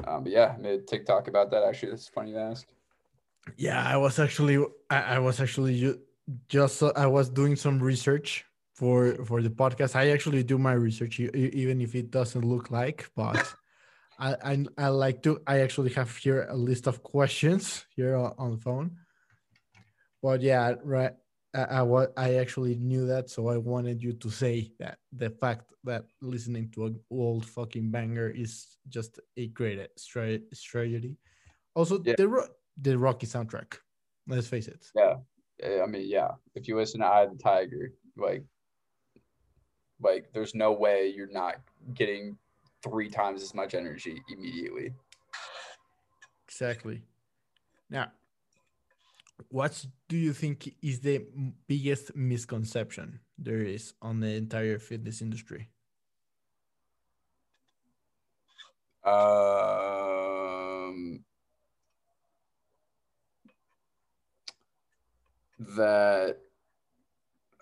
[0.07, 1.65] Um, but yeah, I made TikTok about that.
[1.65, 2.67] Actually, that's funny to ask.
[3.57, 5.97] Yeah, I was actually, I, I was actually
[6.49, 8.45] just, uh, I was doing some research
[8.75, 9.97] for for the podcast.
[9.97, 13.55] I actually do my research, even if it doesn't look like, but.
[14.21, 15.41] I, I, I like to.
[15.47, 18.97] I actually have here a list of questions here on the phone.
[20.21, 21.13] But yeah, right.
[21.55, 25.73] I, I, I actually knew that, so I wanted you to say that the fact
[25.85, 29.87] that listening to an old fucking banger is just a great uh,
[30.53, 31.17] strategy.
[31.75, 32.15] Also, yeah.
[32.17, 32.49] the
[32.81, 33.79] the Rocky soundtrack.
[34.27, 34.87] Let's face it.
[34.95, 35.15] Yeah,
[35.83, 36.33] I mean, yeah.
[36.55, 38.45] If you listen to "Eye of the Tiger," like,
[40.01, 41.57] like, there's no way you're not
[41.95, 42.37] getting
[42.83, 44.93] three times as much energy immediately.
[46.47, 47.03] Exactly.
[47.91, 48.13] Now,
[49.49, 51.27] what do you think is the
[51.67, 55.71] biggest misconception there is on the entire fitness industry?
[59.05, 59.25] Um,
[65.77, 66.39] that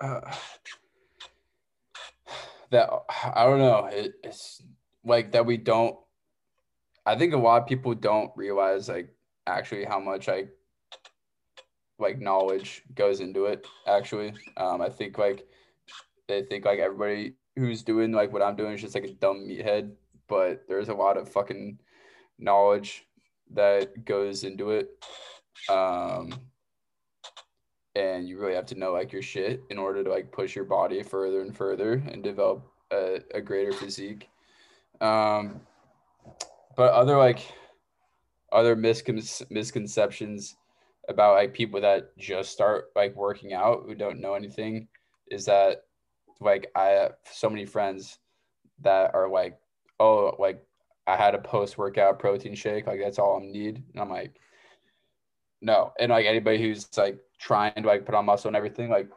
[0.00, 0.20] uh,
[2.70, 2.90] that
[3.34, 3.86] I don't know.
[3.86, 4.62] It, it's
[5.04, 5.96] like that we don't.
[7.04, 9.14] I think a lot of people don't realize like
[9.46, 10.50] actually how much like
[11.98, 13.66] like knowledge goes into it.
[13.86, 15.46] Actually, um, I think like
[16.28, 19.46] they think like everybody who's doing like what I'm doing is just like a dumb
[19.48, 19.92] meathead,
[20.28, 21.78] but there's a lot of fucking
[22.38, 23.06] knowledge
[23.52, 24.90] that goes into it.
[25.70, 26.34] Um,
[27.94, 30.66] and you really have to know like your shit in order to like push your
[30.66, 34.28] body further and further and develop a, a greater physique.
[35.00, 35.60] Um,
[36.76, 37.40] but other like
[38.52, 40.56] other miscon- misconceptions
[41.08, 44.88] about like people that just start like working out who don't know anything
[45.30, 45.82] is that
[46.40, 48.18] like I have so many friends
[48.82, 49.58] that are like,
[50.00, 50.62] oh, like
[51.06, 53.82] I had a post workout protein shake, like that's all I need.
[53.92, 54.38] And I'm like,
[55.62, 55.92] no.
[55.98, 59.08] And like anybody who's like trying to like put on muscle and everything, like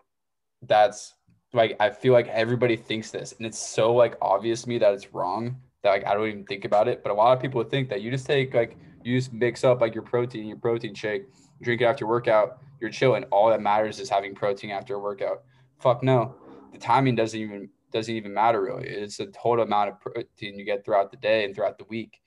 [0.62, 1.14] that's
[1.54, 4.94] like I feel like everybody thinks this, and it's so like obvious to me that
[4.94, 7.04] it's wrong that like I don't even think about it.
[7.04, 9.82] But a lot of people think that you just take like you just mix up
[9.82, 11.26] like your protein, your protein shake,
[11.62, 13.24] drink it after workout, you're chilling.
[13.26, 15.44] All that matters is having protein after a workout.
[15.80, 16.36] Fuck no.
[16.72, 18.88] The timing doesn't even doesn't even matter really.
[18.88, 22.22] It's the total amount of protein you get throughout the day and throughout the week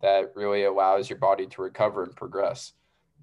[0.00, 2.72] that really allows your body to recover and progress.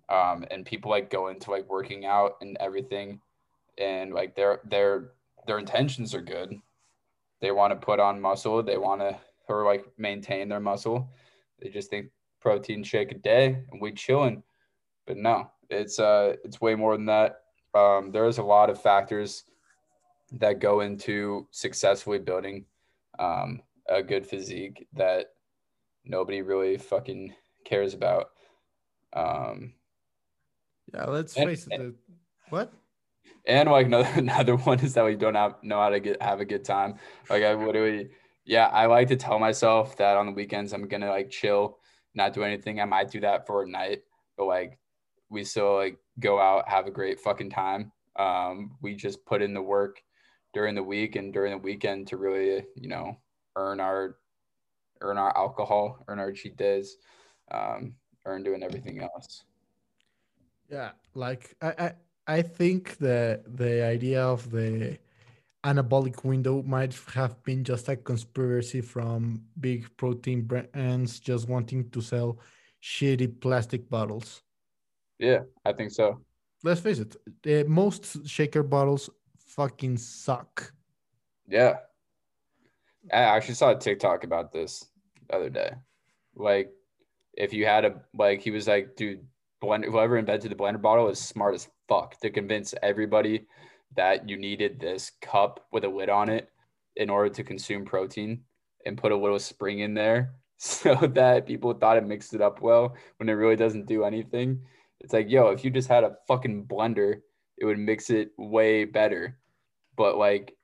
[0.07, 3.19] Um, and people like go into like working out and everything,
[3.77, 5.11] and like their their
[5.45, 6.55] their intentions are good.
[7.41, 8.63] They want to put on muscle.
[8.63, 11.09] They want to or like maintain their muscle.
[11.59, 14.43] They just think protein shake a day and we chilling,
[15.09, 17.41] but no, it's uh it's way more than that.
[17.73, 19.43] Um, there's a lot of factors
[20.33, 22.65] that go into successfully building
[23.17, 25.31] um, a good physique that
[26.05, 27.33] nobody really fucking
[27.65, 28.29] cares about.
[29.13, 29.73] Um,
[30.93, 31.79] yeah, let's and, face it.
[31.79, 31.95] And,
[32.49, 32.71] what?
[33.47, 36.39] And like another another one is that we don't have, know how to get have
[36.39, 36.99] a good time.
[37.31, 38.11] Like I literally,
[38.45, 41.79] yeah, I like to tell myself that on the weekends I'm gonna like chill,
[42.13, 42.79] not do anything.
[42.79, 44.03] I might do that for a night,
[44.37, 44.77] but like
[45.29, 47.91] we still like go out, have a great fucking time.
[48.17, 50.01] Um, we just put in the work
[50.53, 53.17] during the week and during the weekend to really, you know,
[53.55, 54.17] earn our
[55.01, 56.97] earn our alcohol, earn our cheat days,
[57.51, 57.93] um,
[58.25, 59.45] earn doing everything else.
[60.69, 61.93] Yeah, like I, I
[62.27, 64.97] I think the the idea of the
[65.65, 72.01] anabolic window might have been just a conspiracy from big protein brands just wanting to
[72.01, 72.39] sell
[72.81, 74.41] shitty plastic bottles.
[75.19, 76.21] Yeah, I think so.
[76.63, 80.73] Let's face it, the most shaker bottles fucking suck.
[81.47, 81.77] Yeah.
[83.11, 84.85] I actually saw a TikTok about this
[85.27, 85.71] the other day.
[86.35, 86.69] Like,
[87.33, 89.25] if you had a like, he was like, dude,
[89.61, 93.45] blender, whoever invented the blender bottle is smart as fuck to convince everybody
[93.95, 96.49] that you needed this cup with a lid on it
[96.95, 98.41] in order to consume protein
[98.85, 102.61] and put a little spring in there so that people thought it mixed it up
[102.61, 104.61] well when it really doesn't do anything.
[104.99, 107.21] It's like, yo, if you just had a fucking blender,
[107.57, 109.37] it would mix it way better.
[109.95, 110.55] But like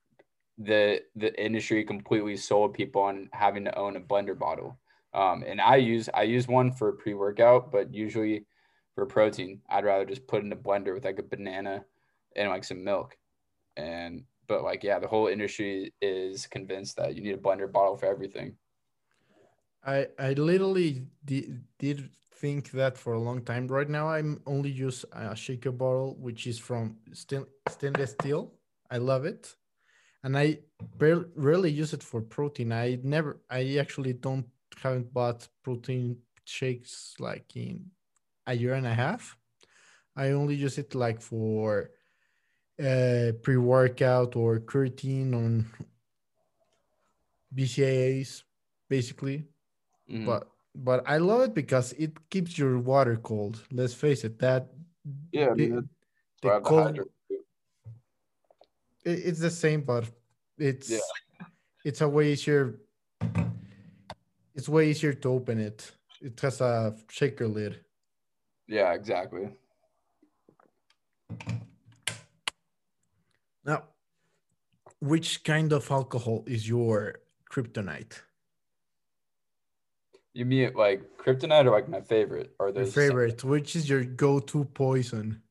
[0.58, 4.78] the the industry completely sold people on having to own a blender bottle.
[5.14, 8.46] Um, and I use I use one for pre workout, but usually
[8.96, 11.84] for protein, I'd rather just put in a blender with like a banana
[12.36, 13.18] and like some milk.
[13.78, 17.98] And but like yeah, the whole industry is convinced that you need a blender bottle
[17.98, 18.56] for everything.
[19.86, 22.10] I I literally did, did
[22.46, 23.68] think that for a long time.
[23.68, 26.98] Right now, I'm only use a shaker bottle, which is from
[27.68, 28.44] stainless steel.
[28.96, 29.56] I love it,
[30.24, 30.60] and I
[31.02, 32.72] barely, rarely use it for protein.
[32.72, 34.46] I never, I actually don't
[34.84, 37.76] haven't bought protein shakes like in
[38.46, 39.36] a year and a half.
[40.16, 41.90] I only use it like for
[42.80, 45.66] uh, pre-workout or creatine on
[47.56, 48.44] BCAAs,
[48.88, 49.38] basically.
[50.08, 50.28] Mm-hmm.
[50.28, 53.64] But but I love it because it keeps your water cold.
[53.72, 54.70] Let's face it, that
[55.32, 55.86] yeah, I mean, it,
[56.42, 57.00] the cold.
[57.30, 57.46] It,
[59.04, 60.06] it's the same, but
[60.58, 61.46] it's yeah.
[61.84, 62.80] it's a way easier.
[64.54, 65.92] It's way easier to open it.
[66.22, 67.84] It has a shaker lid.
[68.68, 69.50] Yeah, exactly.
[73.66, 73.84] Now,
[75.00, 77.16] which kind of alcohol is your
[77.52, 78.22] kryptonite?
[80.36, 82.54] You mean like kryptonite or like my favorite?
[82.60, 83.42] Or the favorite?
[83.46, 85.42] Which is your go-to poison?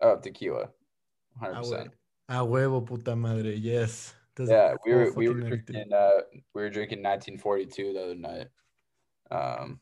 [0.00, 0.68] Oh, tequila.
[1.40, 1.90] 100%.
[2.28, 3.54] A huevo, puta madre.
[3.54, 4.14] Yes.
[4.34, 6.22] That's yeah, we were we were drinking uh,
[6.54, 8.48] we were drinking 1942 the other night.
[9.30, 9.80] Um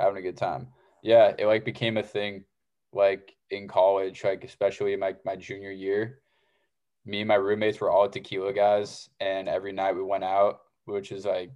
[0.00, 0.68] having a good time.
[1.02, 2.44] Yeah, it like became a thing
[2.92, 6.22] like in college, like especially in my, my junior year.
[7.04, 11.12] me and my roommates were all tequila guys, and every night we went out, which
[11.12, 11.52] is like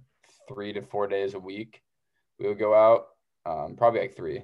[0.47, 1.81] three to four days a week.
[2.39, 3.07] We would go out,
[3.45, 4.43] um, probably like three.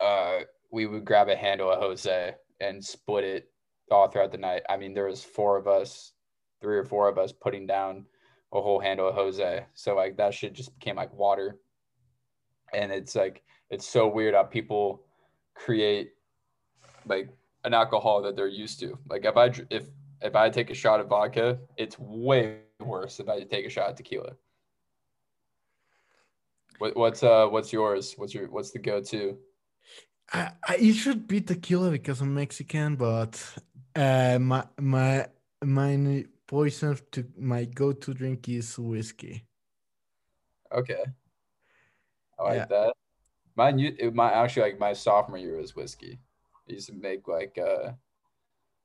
[0.00, 0.40] Uh,
[0.70, 3.50] we would grab a handle of Jose and split it
[3.90, 4.62] all throughout the night.
[4.68, 6.12] I mean, there was four of us,
[6.60, 8.04] three or four of us putting down
[8.52, 9.64] a whole handle of Jose.
[9.74, 11.58] So like that shit just became like water.
[12.72, 15.04] And it's like it's so weird how people
[15.54, 16.12] create
[17.06, 17.30] like
[17.64, 18.98] an alcohol that they're used to.
[19.08, 19.84] Like if I if
[20.20, 23.90] if I take a shot of vodka, it's way worse if I take a shot
[23.90, 24.32] of tequila.
[26.78, 28.14] What, what's uh what's yours?
[28.16, 29.38] What's your what's the go to?
[30.32, 33.42] I, I, it should be tequila because I'm Mexican, but
[33.96, 35.26] uh, my my
[35.64, 39.44] my poison to my go-to drink is whiskey.
[40.72, 41.04] Okay,
[42.38, 42.66] I like yeah.
[42.66, 42.94] that.
[43.56, 46.20] Mine, my actually like my sophomore year was whiskey.
[46.68, 47.92] I used to make like uh,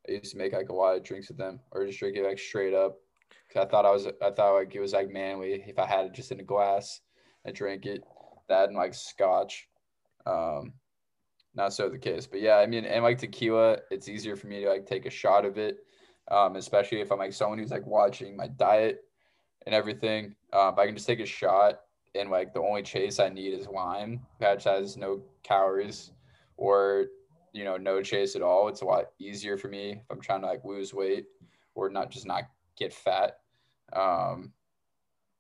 [0.08, 2.26] I used to make like a lot of drinks with them, or just drink it
[2.26, 2.98] like straight up.
[3.54, 6.06] Cause I thought I was, I thought like it was like manly if I had
[6.06, 7.02] it just in a glass
[7.46, 8.04] and drank it.
[8.50, 9.68] That and like scotch.
[10.26, 10.74] Um,
[11.56, 12.26] not so the case.
[12.28, 15.10] But yeah, I mean, and like tequila, it's easier for me to like take a
[15.12, 15.78] shot of it,
[16.32, 19.02] um, especially if I'm like someone who's like watching my diet
[19.66, 20.36] and everything.
[20.52, 21.82] Um, I can just take a shot,
[22.16, 26.12] and like the only chase I need is lime, which has no calories,
[26.58, 27.06] or
[27.54, 28.68] you know, no chase at all.
[28.68, 31.26] It's a lot easier for me if I'm trying to like lose weight
[31.76, 32.44] or not just not
[32.78, 33.38] get fat.
[33.94, 34.54] Um,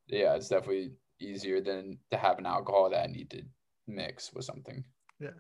[0.08, 3.44] yeah, it's definitely easier than to have an alcohol that I need to
[3.88, 4.84] mix with something.
[5.20, 5.38] Yeah.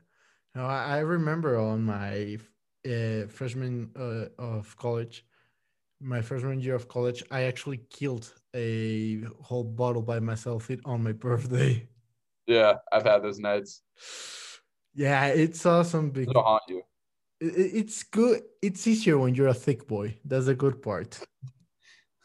[0.55, 2.37] No, I remember on my
[2.85, 5.25] uh, freshman uh, of college,
[5.99, 11.11] my freshman year of college, I actually killed a whole bottle by myself on my
[11.13, 11.87] birthday.
[12.45, 13.81] Yeah, I've had those nights.
[14.93, 16.83] Yeah, it's awesome because It'll haunt you.
[17.39, 18.43] it's good.
[18.61, 20.17] It's easier when you're a thick boy.
[20.23, 21.19] That's a good part.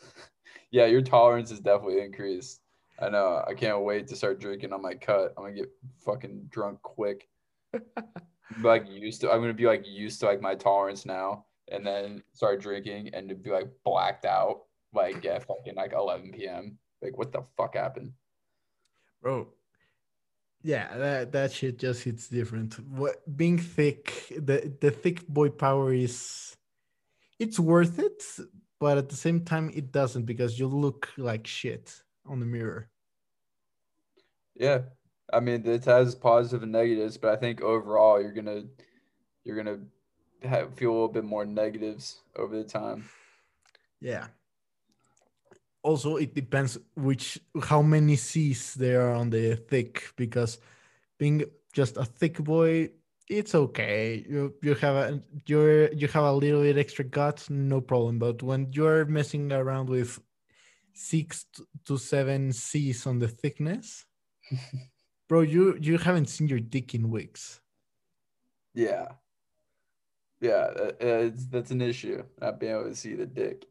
[0.70, 2.60] yeah, your tolerance is definitely increased.
[3.00, 3.44] I know.
[3.46, 5.34] I can't wait to start drinking on my cut.
[5.36, 5.70] I'm gonna get
[6.04, 7.28] fucking drunk quick
[8.62, 9.30] like used to.
[9.30, 13.28] I'm gonna be like used to like my tolerance now, and then start drinking and
[13.28, 14.62] to be like blacked out
[14.92, 16.78] like at fucking like 11 p.m.
[17.02, 18.12] Like what the fuck happened,
[19.22, 19.48] bro?
[20.62, 22.74] Yeah, that that shit just hits different.
[22.88, 26.56] What being thick, the the thick boy power is,
[27.38, 28.24] it's worth it,
[28.80, 32.90] but at the same time it doesn't because you look like shit on the mirror.
[34.54, 34.80] Yeah,
[35.32, 38.64] I mean, it has positive and negatives, but I think overall you're gonna
[39.44, 39.80] you're gonna
[40.42, 43.08] have, feel a little bit more negatives over the time.
[44.00, 44.28] Yeah.
[45.82, 50.58] Also, it depends which how many C's there are on the thick because
[51.18, 52.90] being just a thick boy,
[53.28, 54.24] it's okay.
[54.28, 58.18] You you have a you're you have a little bit extra guts, no problem.
[58.18, 60.20] But when you're messing around with
[60.98, 61.46] six
[61.84, 64.04] to seven C's on the thickness.
[65.28, 67.60] bro, you you haven't seen your dick in weeks.
[68.74, 69.08] Yeah,
[70.40, 70.68] yeah,
[71.00, 72.22] it's, that's an issue.
[72.40, 73.66] Not being able to see the dick.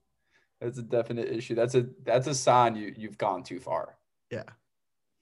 [0.61, 1.55] That's a definite issue.
[1.55, 3.97] That's a that's a sign you you've gone too far.
[4.31, 4.49] Yeah,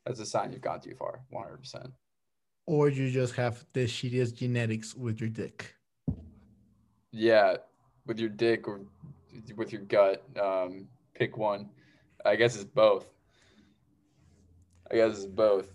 [0.05, 1.21] that's a sign you've gone too far.
[1.29, 1.91] One hundred percent.
[2.67, 5.75] Or you just have the shittiest genetics with your dick.
[7.11, 7.57] Yeah,
[8.07, 8.81] with your dick or
[9.55, 10.23] with your gut.
[10.41, 11.69] Um, pick one.
[12.25, 13.05] I guess it's both.
[14.91, 15.67] I guess it's both.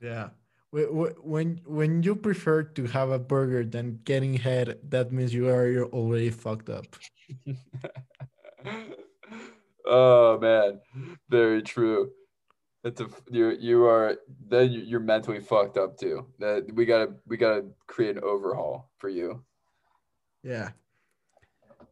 [0.00, 0.30] Yeah.
[0.72, 5.68] When when you prefer to have a burger than getting head, that means you are
[5.68, 6.86] you're already fucked up.
[9.86, 10.80] oh man,
[11.28, 12.10] very true.
[12.82, 14.16] It's a you you are
[14.48, 16.26] then you're mentally fucked up too.
[16.40, 19.44] That we gotta we gotta create an overhaul for you.
[20.42, 20.70] Yeah.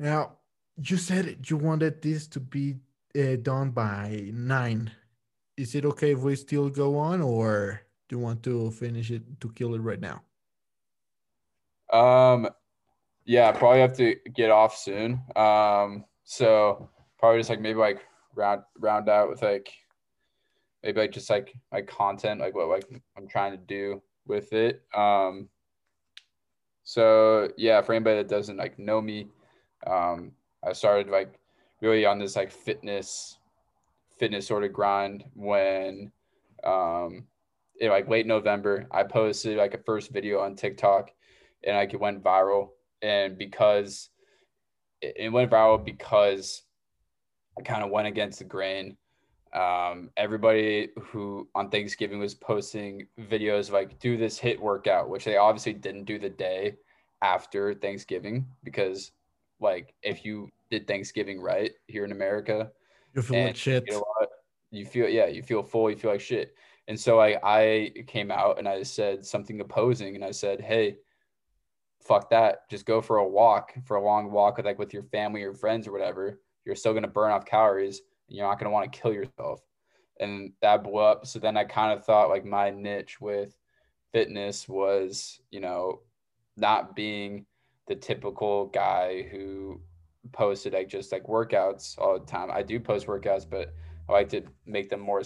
[0.01, 0.39] Now
[0.77, 2.77] you said you wanted this to be
[3.19, 4.93] uh, done by nine.
[5.57, 7.83] Is it okay if we still go on or?
[8.13, 10.23] do you want to finish it to kill it right now?
[11.91, 12.47] Um,
[13.25, 15.23] yeah, probably have to get off soon.
[15.35, 19.73] Um, so probably just like maybe like round round out with like
[20.83, 22.85] maybe like just like my content, like what like
[23.17, 24.83] I'm trying to do with it.
[24.95, 25.49] Um,
[26.85, 29.29] so yeah, for anybody that doesn't like know me,
[29.87, 30.33] um,
[30.63, 31.41] I started like
[31.83, 33.39] really on this like fitness
[34.19, 36.11] fitness sort of grind when
[36.65, 37.27] um
[37.81, 38.87] in like late November.
[38.91, 41.11] I posted like a first video on TikTok
[41.65, 42.69] and like it went viral.
[43.03, 44.11] And because
[45.01, 46.63] it went viral because
[47.59, 48.97] I kind of went against the grain.
[49.53, 55.37] Um, everybody who on Thanksgiving was posting videos like do this hit workout, which they
[55.37, 56.77] obviously didn't do the day
[57.21, 59.11] after Thanksgiving because
[59.63, 62.71] like if you did Thanksgiving right here in America,
[63.15, 63.85] You feel like shit.
[63.87, 64.29] you, what?
[64.71, 66.55] you feel yeah, you feel full, you feel like shit.
[66.89, 70.97] And so I I came out and I said something opposing and I said, hey,
[72.01, 72.69] fuck that.
[72.69, 75.55] Just go for a walk, for a long walk with like with your family or
[75.55, 76.41] friends or whatever.
[76.65, 79.61] You're still gonna burn off calories and you're not gonna want to kill yourself.
[80.21, 81.27] And that blew up.
[81.27, 83.57] So then I kind of thought like my niche with
[84.13, 86.01] fitness was, you know,
[86.57, 87.47] not being
[87.89, 89.81] the typical guy who
[90.33, 92.51] posted like just like workouts all the time.
[92.51, 93.75] I do post workouts, but
[94.09, 95.23] I like to make them more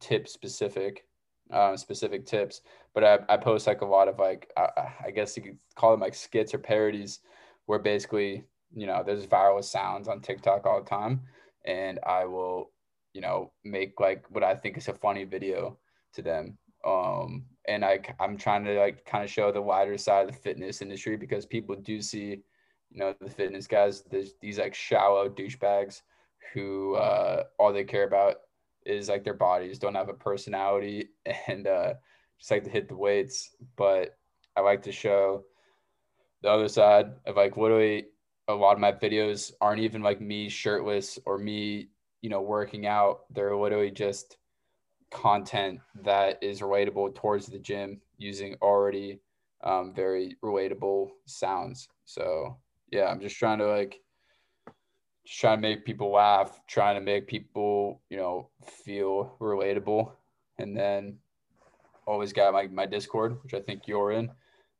[0.00, 1.06] tip specific,
[1.52, 2.62] uh, specific tips.
[2.94, 4.68] But I, I post like a lot of like I,
[5.06, 7.20] I guess you could call them like skits or parodies,
[7.66, 11.20] where basically you know there's viral sounds on TikTok all the time,
[11.64, 12.70] and I will
[13.12, 15.78] you know make like what I think is a funny video
[16.14, 16.56] to them.
[16.84, 20.40] Um, and I I'm trying to like kind of show the wider side of the
[20.40, 22.42] fitness industry because people do see,
[22.90, 26.02] you know, the fitness guys, there's these like shallow douchebags
[26.54, 28.36] who uh, all they care about
[28.86, 31.10] is like their bodies, don't have a personality,
[31.46, 31.94] and uh,
[32.38, 33.54] just like to hit the weights.
[33.76, 34.16] But
[34.56, 35.44] I like to show
[36.42, 38.06] the other side of like literally
[38.48, 41.88] a lot of my videos aren't even like me shirtless or me,
[42.22, 43.20] you know, working out.
[43.30, 44.38] They're literally just
[45.10, 49.20] content that is relatable towards the gym using already
[49.64, 51.88] um, very relatable sounds.
[52.04, 52.56] So
[52.90, 54.00] yeah, I'm just trying to like
[55.26, 60.12] just trying to make people laugh, trying to make people, you know, feel relatable.
[60.58, 61.18] And then
[62.06, 64.30] always got my, my Discord, which I think you're in.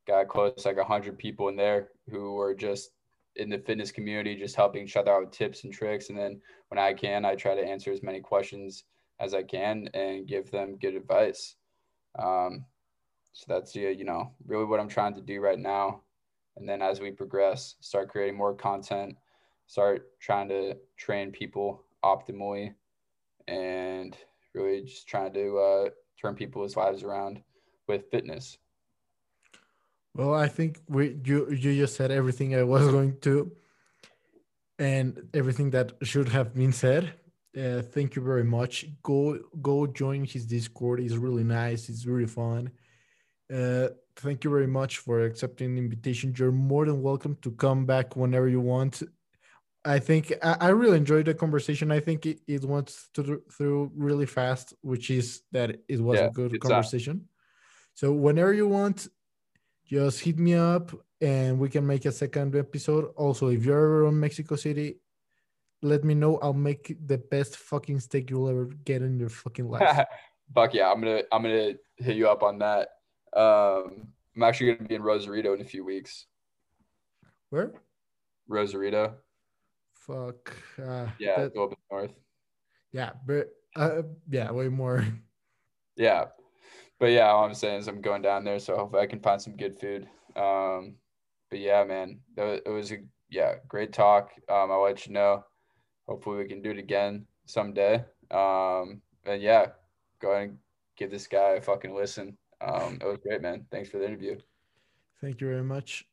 [0.07, 2.93] Got close like hundred people in there who are just
[3.37, 6.09] in the fitness community, just helping each other out with tips and tricks.
[6.09, 8.85] And then when I can, I try to answer as many questions
[9.21, 11.57] as I can and give them good advice.
[12.19, 12.65] Um,
[13.33, 16.03] so that's you know really what I'm trying to do right now.
[16.57, 19.17] And then as we progress, start creating more content,
[19.67, 22.75] start trying to train people optimally,
[23.47, 24.17] and
[24.55, 25.89] really just trying to uh,
[26.21, 27.41] turn people's lives around
[27.87, 28.59] with fitness.
[30.15, 33.53] Well, I think we you you just said everything I was going to,
[34.79, 37.13] and everything that should have been said.
[37.59, 38.87] Uh, thank you very much.
[39.03, 41.01] Go go join his Discord.
[41.01, 41.89] It's really nice.
[41.89, 42.71] It's really fun.
[43.53, 46.35] Uh, thank you very much for accepting the invitation.
[46.37, 49.03] You're more than welcome to come back whenever you want.
[49.85, 51.91] I think I, I really enjoyed the conversation.
[51.91, 56.27] I think it, it went through, through really fast, which is that it was Yeah,
[56.27, 57.29] a good good conversation.
[57.95, 59.09] So whenever you want,
[59.87, 63.13] just hit me up and we can make a second episode.
[63.17, 64.97] Also, if you're ever in Mexico City,
[65.83, 66.39] let me know.
[66.39, 70.07] I'll make the best fucking steak you'll ever get in your fucking life.
[70.55, 72.89] Fuck yeah, I'm gonna I'm gonna hit you up on that.
[73.37, 76.27] Um, I'm actually gonna be in Rosarito in a few weeks.
[77.51, 77.73] Where?
[78.49, 79.15] Rosarito,
[79.93, 80.55] Fuck.
[80.83, 82.13] Uh, yeah, that- go up north.
[82.93, 85.05] yeah, but uh, yeah, way more.
[85.97, 86.27] Yeah,
[87.01, 89.43] but yeah, all I'm saying is I'm going down there, so hopefully I can find
[89.43, 90.07] some good food.
[90.37, 90.95] Um,
[91.51, 92.99] but yeah, man, that was, it was a
[93.29, 94.31] yeah great talk.
[94.49, 95.45] Um, I'll let you know.
[96.09, 98.05] Hopefully we can do it again someday.
[98.31, 99.67] Um, and yeah,
[100.21, 100.59] go ahead and
[100.97, 102.37] give this guy a fucking listen.
[102.61, 103.67] Um, it was great, man.
[103.71, 104.39] Thanks for the interview.
[105.21, 106.07] Thank you very much.